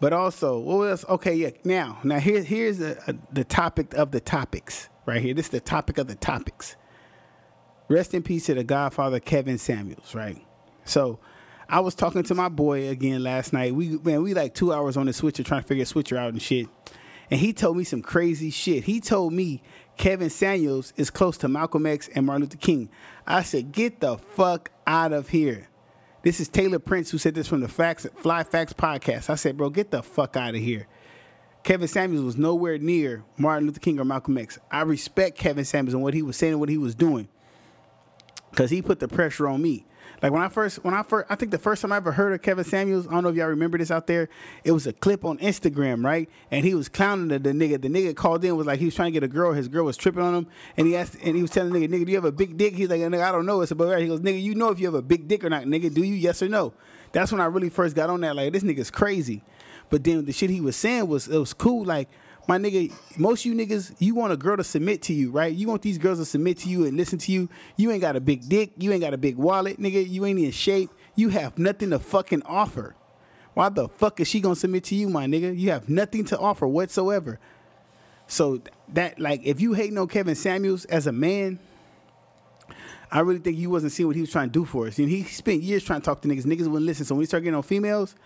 But 0.01 0.13
also, 0.13 0.59
what 0.59 0.91
else? 0.91 1.05
Okay, 1.09 1.35
yeah. 1.35 1.51
Now, 1.65 1.99
now 2.03 2.19
here, 2.19 2.43
here's 2.43 2.81
a, 2.81 2.97
a, 3.07 3.15
the 3.33 3.45
topic 3.45 3.95
of 3.95 4.11
the 4.11 4.21
topics 4.21 4.89
right 5.07 5.21
here. 5.21 5.35
This 5.35 5.47
is 5.47 5.51
the 5.51 5.61
topic 5.61 5.99
of 5.99 6.09
the 6.09 6.15
topics. 6.15 6.77
Rest 7.89 8.15
in 8.15 8.23
peace 8.23 8.47
to 8.47 8.55
the 8.55 8.65
Godfather 8.65 9.21
Kevin 9.21 9.59
Samuels. 9.59 10.15
Right. 10.15 10.45
So, 10.85 11.19
I 11.69 11.81
was 11.81 11.95
talking 11.95 12.23
to 12.25 12.35
my 12.35 12.49
boy 12.49 12.89
again 12.89 13.23
last 13.23 13.53
night. 13.53 13.75
We 13.75 13.99
man, 13.99 14.23
we 14.23 14.35
like 14.35 14.55
two 14.55 14.73
hours 14.73 14.97
on 14.97 15.07
the 15.07 15.13
switcher 15.13 15.43
trying 15.43 15.63
to 15.63 15.69
figure 15.69 15.83
a 15.83 15.87
switcher 15.87 16.17
out 16.17 16.33
and 16.33 16.41
shit. 16.41 16.69
And 17.31 17.41
he 17.41 17.53
told 17.53 17.77
me 17.77 17.85
some 17.85 18.03
crazy 18.03 18.51
shit. 18.51 18.85
He 18.85 19.01
told 19.01 19.33
me 19.33 19.63
Kevin 19.97 20.31
Samuels 20.31 20.93
is 20.97 21.11
close 21.11 21.37
to 21.39 21.49
Malcolm 21.49 21.87
X 21.87 22.09
and 22.15 22.27
Martin 22.27 22.43
Luther 22.43 22.57
King. 22.57 22.89
I 23.27 23.43
said, 23.43 23.73
get 23.73 24.01
the 24.01 24.19
fuck 24.19 24.71
out 24.87 25.13
of 25.13 25.29
here. 25.29 25.69
This 26.23 26.41
is 26.41 26.49
Taylor 26.49 26.79
Prince 26.79 27.11
who 27.11 27.19
said 27.19 27.35
this 27.35 27.47
from 27.47 27.61
the 27.61 27.69
Facts 27.69 28.07
Fly 28.17 28.45
Facts 28.45 28.73
podcast. 28.73 29.31
I 29.31 29.35
said, 29.35 29.57
bro, 29.57 29.71
get 29.71 29.91
the 29.91 30.03
fuck 30.03 30.37
out 30.37 30.55
of 30.55 30.61
here. 30.61 30.87
Kevin 31.63 31.89
Samuels 31.89 32.25
was 32.25 32.37
nowhere 32.37 32.77
near 32.77 33.25
Martin 33.39 33.67
Luther 33.67 33.81
King 33.81 33.99
or 33.99 34.05
Malcolm 34.05 34.37
X. 34.37 34.59
I 34.71 34.83
respect 34.83 35.39
Kevin 35.39 35.65
Samuels 35.65 35.95
and 35.95 36.03
what 36.03 36.15
he 36.15 36.23
was 36.23 36.37
saying 36.37 36.55
and 36.55 36.61
what 36.61 36.69
he 36.69 36.79
was 36.79 36.95
doing. 36.95 37.29
Cause 38.55 38.71
he 38.71 38.83
put 38.83 39.01
the 39.01 39.09
pressure 39.09 39.49
on 39.49 39.63
me. 39.63 39.85
Like 40.23 40.33
when 40.33 40.43
I 40.43 40.49
first, 40.49 40.85
when 40.85 40.95
I 40.95 41.03
first, 41.03 41.27
I 41.31 41.35
think 41.35 41.51
the 41.51 41.59
first 41.59 41.83
time 41.83 41.93
I 41.93 41.97
ever 41.97 42.13
heard 42.13 42.33
of 42.33 42.41
Kevin 42.41 42.65
Samuels, 42.65 43.07
I 43.07 43.11
don't 43.11 43.25
know 43.25 43.31
if 43.31 43.37
y'all 43.37 43.49
remember 43.49 43.79
this 43.79 43.91
out 43.91 44.07
there. 44.07 44.29
It 44.63 44.73
was 44.73 44.87
a 44.87 44.93
clip 44.93 45.25
on 45.25 45.39
Instagram, 45.39 46.05
right? 46.05 46.29
And 46.51 46.65
he 46.65 46.75
was 46.75 46.89
clowning 46.89 47.29
the, 47.29 47.39
the 47.39 47.51
nigga. 47.51 47.83
The 47.83 47.89
nigga 47.89 48.15
called 48.15 48.45
in 48.45 48.57
was 48.57 48.67
like 48.67 48.79
he 48.79 48.87
was 48.87 48.95
trying 48.95 49.13
to 49.13 49.13
get 49.13 49.23
a 49.23 49.29
girl. 49.29 49.53
His 49.53 49.69
girl 49.69 49.85
was 49.85 49.97
tripping 49.97 50.23
on 50.23 50.35
him, 50.35 50.47
and 50.77 50.87
he 50.87 50.97
asked, 50.97 51.17
and 51.23 51.37
he 51.37 51.43
was 51.43 51.51
telling 51.51 51.73
the 51.73 51.79
nigga, 51.81 51.91
"Nigga, 51.91 52.07
do 52.07 52.13
you 52.13 52.17
have 52.17 52.25
a 52.25 52.33
big 52.33 52.57
dick?" 52.57 52.75
He's 52.75 52.89
like, 52.89 53.01
"Nigga, 53.01 53.23
I 53.23 53.33
don't 53.33 53.45
know." 53.45 53.61
It's 53.61 53.73
about 53.73 53.89
right. 53.89 54.03
He 54.03 54.09
goes, 54.09 54.21
"Nigga, 54.21 54.41
you 54.41 54.55
know 54.55 54.71
if 54.71 54.79
you 54.79 54.87
have 54.87 54.95
a 54.95 55.03
big 55.03 55.27
dick 55.27 55.45
or 55.45 55.51
not, 55.51 55.65
nigga? 55.65 55.93
Do 55.93 56.03
you? 56.03 56.15
Yes 56.15 56.43
or 56.43 56.49
no?" 56.49 56.73
That's 57.13 57.31
when 57.31 57.41
I 57.41 57.47
really 57.47 57.71
first 57.71 57.95
got 57.95 58.09
on 58.09 58.21
that. 58.23 58.35
Like 58.37 58.53
this 58.53 58.63
nigga's 58.63 58.91
crazy. 58.91 59.43
But 59.91 60.05
then 60.05 60.25
the 60.25 60.33
shit 60.33 60.51
he 60.51 60.61
was 60.61 60.77
saying 60.77 61.07
was 61.07 61.29
it 61.29 61.39
was 61.39 61.53
cool. 61.53 61.85
Like 61.85 62.09
my 62.47 62.59
nigga, 62.59 62.93
most 63.19 63.45
you 63.45 63.55
niggas, 63.55 63.95
you 63.99 64.15
want 64.15 64.33
a 64.33 64.37
girl 64.37 64.57
to 64.57 64.65
submit 64.65 65.03
to 65.03 65.15
you, 65.15 65.31
right? 65.31 65.53
You 65.53 65.67
want 65.69 65.83
these 65.83 65.99
girls 65.99 66.19
to 66.19 66.25
submit 66.25 66.59
to 66.59 66.69
you 66.69 66.85
and 66.85 66.97
listen 66.97 67.19
to 67.21 67.33
you. 67.33 67.49
You 67.77 67.91
ain't 67.91 68.03
got 68.03 68.17
a 68.17 68.21
big 68.21 68.49
dick. 68.49 68.73
You 68.77 68.93
ain't 68.93 69.01
got 69.01 69.15
a 69.15 69.19
big 69.19 69.37
wallet, 69.37 69.79
nigga. 69.79 70.07
You 70.09 70.27
ain't 70.27 70.39
in 70.39 70.51
shape. 70.51 70.91
You 71.17 71.31
have 71.31 71.59
nothing 71.59 71.91
to 71.91 71.99
fucking 71.99 72.43
offer. 72.43 72.95
Why 73.55 73.69
the 73.69 73.89
fuck 73.89 74.21
is 74.21 74.29
she 74.29 74.41
gonna 74.41 74.57
submit 74.57 74.85
to 74.85 74.95
you, 74.95 75.09
my 75.09 75.27
nigga? 75.27 75.57
You 75.57 75.71
have 75.71 75.89
nothing 75.89 76.25
to 76.27 76.39
offer 76.39 76.67
whatsoever. 76.67 77.39
So 78.27 78.61
that 78.89 79.19
like 79.19 79.41
if 79.45 79.61
you 79.61 79.75
hating 79.75 79.97
on 79.97 80.09
Kevin 80.09 80.35
Samuels 80.35 80.85
as 80.87 81.07
a 81.07 81.13
man, 81.13 81.61
I 83.11 83.21
really 83.21 83.39
think 83.39 83.57
you 83.57 83.71
wasn't 83.71 83.93
seeing 83.93 84.09
what 84.09 84.17
he 84.17 84.23
was 84.23 84.31
trying 84.31 84.49
to 84.49 84.53
do 84.53 84.65
for 84.65 84.89
us. 84.89 84.99
And 84.99 85.09
he 85.09 85.23
spent 85.23 85.63
years 85.63 85.85
trying 85.85 86.01
to 86.01 86.05
talk 86.05 86.21
to 86.23 86.29
niggas. 86.29 86.45
Niggas 86.45 86.67
wouldn't 86.67 86.85
listen. 86.85 87.05
So 87.05 87.15
when 87.15 87.23
he 87.23 87.27
started 87.27 87.45
getting 87.45 87.57
on 87.57 87.63
females, 87.63 88.17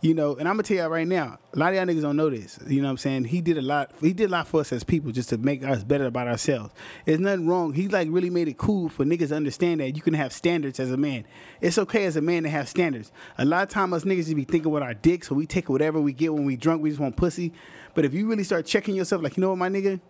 you 0.00 0.12
know, 0.14 0.36
and 0.36 0.48
I'm 0.48 0.54
gonna 0.54 0.64
tell 0.64 0.76
y'all 0.76 0.88
right 0.88 1.06
now, 1.06 1.38
a 1.54 1.58
lot 1.58 1.70
of 1.70 1.76
y'all 1.76 1.86
niggas 1.86 2.02
don't 2.02 2.16
know 2.16 2.28
this. 2.28 2.58
You 2.66 2.82
know 2.82 2.88
what 2.88 2.92
I'm 2.92 2.96
saying? 2.98 3.24
He 3.24 3.40
did 3.40 3.56
a 3.56 3.62
lot. 3.62 3.90
He 4.00 4.12
did 4.12 4.28
a 4.28 4.32
lot 4.32 4.46
for 4.46 4.60
us 4.60 4.72
as 4.72 4.84
people, 4.84 5.12
just 5.12 5.30
to 5.30 5.38
make 5.38 5.64
us 5.64 5.82
better 5.82 6.06
about 6.06 6.28
ourselves. 6.28 6.74
There's 7.04 7.20
nothing 7.20 7.46
wrong. 7.46 7.72
He 7.72 7.88
like 7.88 8.08
really 8.10 8.30
made 8.30 8.48
it 8.48 8.58
cool 8.58 8.88
for 8.88 9.04
niggas 9.04 9.28
to 9.28 9.36
understand 9.36 9.80
that 9.80 9.96
you 9.96 10.02
can 10.02 10.14
have 10.14 10.32
standards 10.32 10.78
as 10.78 10.90
a 10.90 10.96
man. 10.96 11.24
It's 11.60 11.78
okay 11.78 12.04
as 12.04 12.16
a 12.16 12.20
man 12.20 12.42
to 12.42 12.50
have 12.50 12.68
standards. 12.68 13.12
A 13.38 13.44
lot 13.44 13.62
of 13.62 13.68
time 13.70 13.92
us 13.92 14.04
niggas 14.04 14.24
just 14.24 14.36
be 14.36 14.44
thinking 14.44 14.70
with 14.70 14.82
our 14.82 14.94
dicks, 14.94 15.28
so 15.28 15.34
we 15.34 15.46
take 15.46 15.68
whatever 15.68 16.00
we 16.00 16.12
get 16.12 16.34
when 16.34 16.44
we 16.44 16.56
drunk. 16.56 16.82
We 16.82 16.90
just 16.90 17.00
want 17.00 17.16
pussy. 17.16 17.52
But 17.94 18.04
if 18.04 18.12
you 18.12 18.28
really 18.28 18.44
start 18.44 18.66
checking 18.66 18.94
yourself, 18.94 19.22
like 19.22 19.36
you 19.36 19.40
know 19.40 19.50
what, 19.50 19.58
my 19.58 19.68
nigga. 19.68 20.00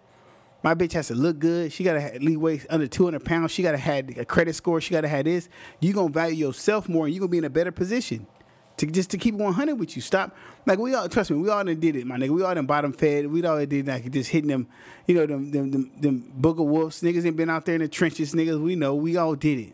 My 0.65 0.75
bitch 0.75 0.93
has 0.93 1.09
to 1.09 1.15
look 1.15 1.39
good. 1.39 1.75
She 1.75 1.85
gotta 1.85 2.01
have 2.01 2.23
leeway 2.23 2.63
under 2.71 2.87
200 2.87 3.23
pounds. 3.23 3.51
She 3.51 3.63
gotta 3.63 3.77
have 3.77 4.17
a 4.17 4.25
credit 4.25 4.55
score. 4.55 4.81
She 4.81 4.93
gotta 4.93 5.09
have 5.09 5.27
this. 5.27 5.51
You 5.79 5.93
gonna 5.93 6.09
value 6.09 6.47
yourself 6.47 6.89
more, 6.89 7.05
and 7.05 7.13
you 7.13 7.21
gonna 7.21 7.29
be 7.29 7.37
in 7.37 7.45
a 7.45 7.51
better 7.51 7.71
position 7.71 8.27
to 8.77 8.87
just 8.87 9.11
to 9.11 9.19
keep 9.19 9.35
100 9.35 9.75
with 9.77 9.97
you. 9.97 10.03
Stop. 10.03 10.37
Like 10.67 10.79
we 10.79 10.95
all 10.95 11.09
trust 11.09 11.31
me, 11.31 11.37
we 11.39 11.49
all 11.49 11.65
done 11.65 11.79
did 11.79 11.97
it, 11.97 12.07
my 12.07 12.17
nigga. 12.17 12.31
We 12.31 12.43
all 12.43 12.55
done 12.55 12.67
bottom 12.67 12.93
fed. 12.93 13.27
We 13.27 13.45
all 13.45 13.65
did 13.65 13.87
like 13.87 14.11
just 14.11 14.31
hitting 14.31 14.49
them, 14.49 14.67
you 15.07 15.15
know, 15.15 15.27
them 15.27 15.51
them 15.51 15.71
them, 15.71 15.91
them 16.01 16.33
booger 16.41 16.67
wolves. 16.67 17.01
Niggas 17.03 17.25
ain't 17.27 17.37
been 17.37 17.51
out 17.51 17.65
there 17.67 17.77
in 17.77 17.83
the 17.83 17.89
trenches, 17.89 18.35
niggas. 18.35 18.61
We 18.61 18.77
know. 18.77 18.95
We 18.95 19.17
all 19.17 19.35
did 19.35 19.59
it. 19.59 19.73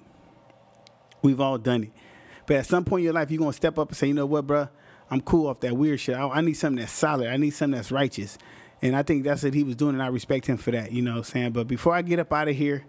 We've 1.22 1.40
all 1.40 1.58
done 1.58 1.84
it. 1.84 1.92
But 2.46 2.56
at 2.56 2.66
some 2.66 2.84
point 2.84 3.00
in 3.00 3.04
your 3.04 3.14
life, 3.14 3.30
you're 3.30 3.38
gonna 3.38 3.52
step 3.52 3.78
up 3.78 3.88
and 3.88 3.96
say, 3.96 4.08
you 4.08 4.14
know 4.14 4.26
what, 4.26 4.46
bro? 4.46 4.68
I'm 5.10 5.20
cool 5.20 5.48
off 5.48 5.60
that 5.60 5.76
weird 5.76 6.00
shit. 6.00 6.16
I, 6.16 6.28
I 6.28 6.40
need 6.40 6.54
something 6.54 6.80
that's 6.80 6.92
solid. 6.92 7.28
I 7.28 7.36
need 7.36 7.50
something 7.50 7.76
that's 7.76 7.90
righteous. 7.90 8.38
And 8.82 8.96
I 8.96 9.02
think 9.02 9.24
that's 9.24 9.42
what 9.42 9.52
he 9.52 9.62
was 9.62 9.76
doing, 9.76 9.94
and 9.94 10.02
I 10.02 10.06
respect 10.06 10.46
him 10.46 10.56
for 10.56 10.70
that. 10.70 10.92
You 10.92 11.02
know 11.02 11.12
what 11.12 11.18
I'm 11.18 11.24
saying? 11.24 11.52
But 11.52 11.68
before 11.68 11.94
I 11.94 12.02
get 12.02 12.18
up 12.18 12.32
out 12.32 12.48
of 12.48 12.56
here, 12.56 12.86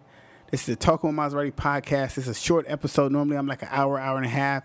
this 0.49 0.61
is 0.61 0.65
the 0.67 0.75
Talk 0.75 1.03
with 1.03 1.13
Maserati 1.13 1.51
podcast. 1.51 2.17
It's 2.17 2.27
a 2.27 2.33
short 2.33 2.65
episode. 2.67 3.11
Normally, 3.11 3.37
I'm 3.37 3.47
like 3.47 3.61
an 3.61 3.69
hour, 3.71 3.99
hour 3.99 4.17
and 4.17 4.25
a 4.25 4.29
half. 4.29 4.63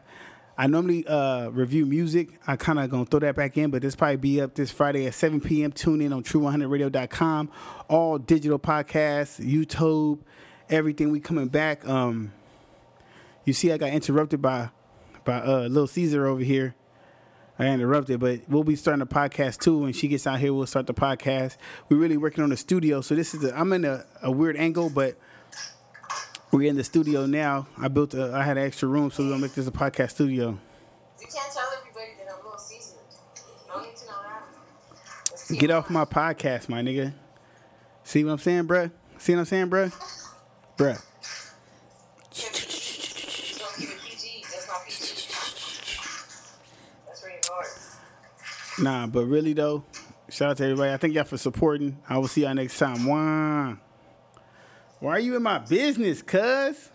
I 0.59 0.67
normally 0.67 1.07
uh, 1.07 1.49
review 1.51 1.85
music. 1.85 2.31
I 2.47 2.57
kind 2.57 2.79
of 2.79 2.89
gonna 2.89 3.05
throw 3.05 3.21
that 3.21 3.37
back 3.37 3.59
in, 3.59 3.71
but 3.71 3.83
this 3.83 3.95
probably 3.95 4.17
be 4.17 4.41
up 4.41 4.55
this 4.55 4.71
Friday 4.71 5.07
at 5.07 5.15
7 5.15 5.41
p.m. 5.41 5.71
Tune 5.71 6.01
in 6.01 6.13
on 6.13 6.23
True100Radio.com. 6.23 7.51
All 7.89 8.19
digital 8.19 8.59
podcasts, 8.59 9.39
YouTube, 9.39 10.21
everything. 10.71 11.11
We 11.11 11.21
coming 11.21 11.49
back. 11.49 11.87
Um, 11.87 12.33
you 13.45 13.53
see, 13.53 13.71
I 13.71 13.77
got 13.77 13.91
interrupted 13.91 14.41
by 14.41 14.71
by 15.25 15.41
uh, 15.41 15.69
Little 15.69 15.87
Caesar 15.87 16.27
over 16.27 16.43
here. 16.43 16.75
I 17.59 17.67
interrupted, 17.69 18.21
but 18.21 18.41
we'll 18.49 18.65
be 18.65 18.77
starting 18.77 19.03
a 19.03 19.07
podcast 19.07 19.61
too. 19.61 19.79
When 19.79 19.93
she 19.93 20.09
gets 20.09 20.27
out 20.27 20.41
here, 20.41 20.53
we'll 20.55 20.67
start 20.67 20.87
the 20.87 20.95
podcast. 20.95 21.57
We're 21.89 21.97
really 21.97 22.17
working 22.17 22.45
on 22.45 22.51
the 22.51 22.57
studio, 22.57 23.01
so 23.03 23.15
this 23.15 23.35
is 23.35 23.51
I'm 23.53 23.73
in 23.75 23.85
a, 23.85 24.05
a 24.23 24.31
weird 24.31 24.57
angle, 24.57 24.89
but 24.89 25.17
we're 26.53 26.69
in 26.69 26.77
the 26.77 26.85
studio 26.85 27.27
now. 27.27 27.67
I 27.79 27.89
built 27.89 28.15
a, 28.15 28.33
I 28.33 28.43
had 28.43 28.57
an 28.57 28.65
extra 28.65 28.89
room, 28.89 29.11
so 29.11 29.23
we're 29.23 29.31
gonna 29.31 29.43
make 29.43 29.55
this 29.55 29.67
a 29.67 29.73
podcast 29.73 30.11
studio. 30.13 30.59
You 31.21 31.27
can't 31.27 31.53
tell 31.53 31.65
everybody 31.79 32.13
that 32.19 32.33
I'm 32.33 32.45
Little 32.45 32.59
Caesar. 32.59 32.97
No 33.69 33.81
need 33.83 33.97
to 33.97 34.07
know 34.07 34.13
that. 35.49 35.59
Get 35.59 35.71
off 35.71 35.91
my 35.91 36.05
podcast, 36.05 36.69
my 36.69 36.83
nigga. 36.83 37.13
See 38.05 38.25
what 38.25 38.33
I'm 38.33 38.39
saying, 38.39 38.67
bruh? 38.67 38.91
See 39.19 39.33
what 39.35 39.41
I'm 39.41 39.45
saying, 39.47 39.71
bruh? 39.71 39.93
Bruh. 40.79 41.03
Don't 43.59 43.79
give 43.79 43.91
it 43.91 44.01
PG. 44.05 44.43
That's 44.43 44.69
not 44.69 44.85
PG. 44.85 45.29
That's 47.07 47.25
rated 47.25 47.45
hard. 47.51 47.67
Nah, 48.79 49.07
but 49.07 49.25
really 49.25 49.53
though, 49.55 49.85
shout 50.29 50.51
out 50.51 50.57
to 50.59 50.65
everybody. 50.65 50.93
I 50.93 50.97
thank 50.99 51.15
y'all 51.15 51.25
for 51.25 51.39
supporting. 51.39 51.99
I 52.09 52.19
will 52.19 52.29
see 52.29 52.43
y'all 52.43 52.55
next 52.55 52.79
time. 52.79 53.07
Wow. 53.07 53.79
Why 54.99 55.13
are 55.13 55.21
you 55.21 55.37
in 55.37 55.43
my 55.43 55.59
business, 55.59 56.23
cuz? 56.23 56.91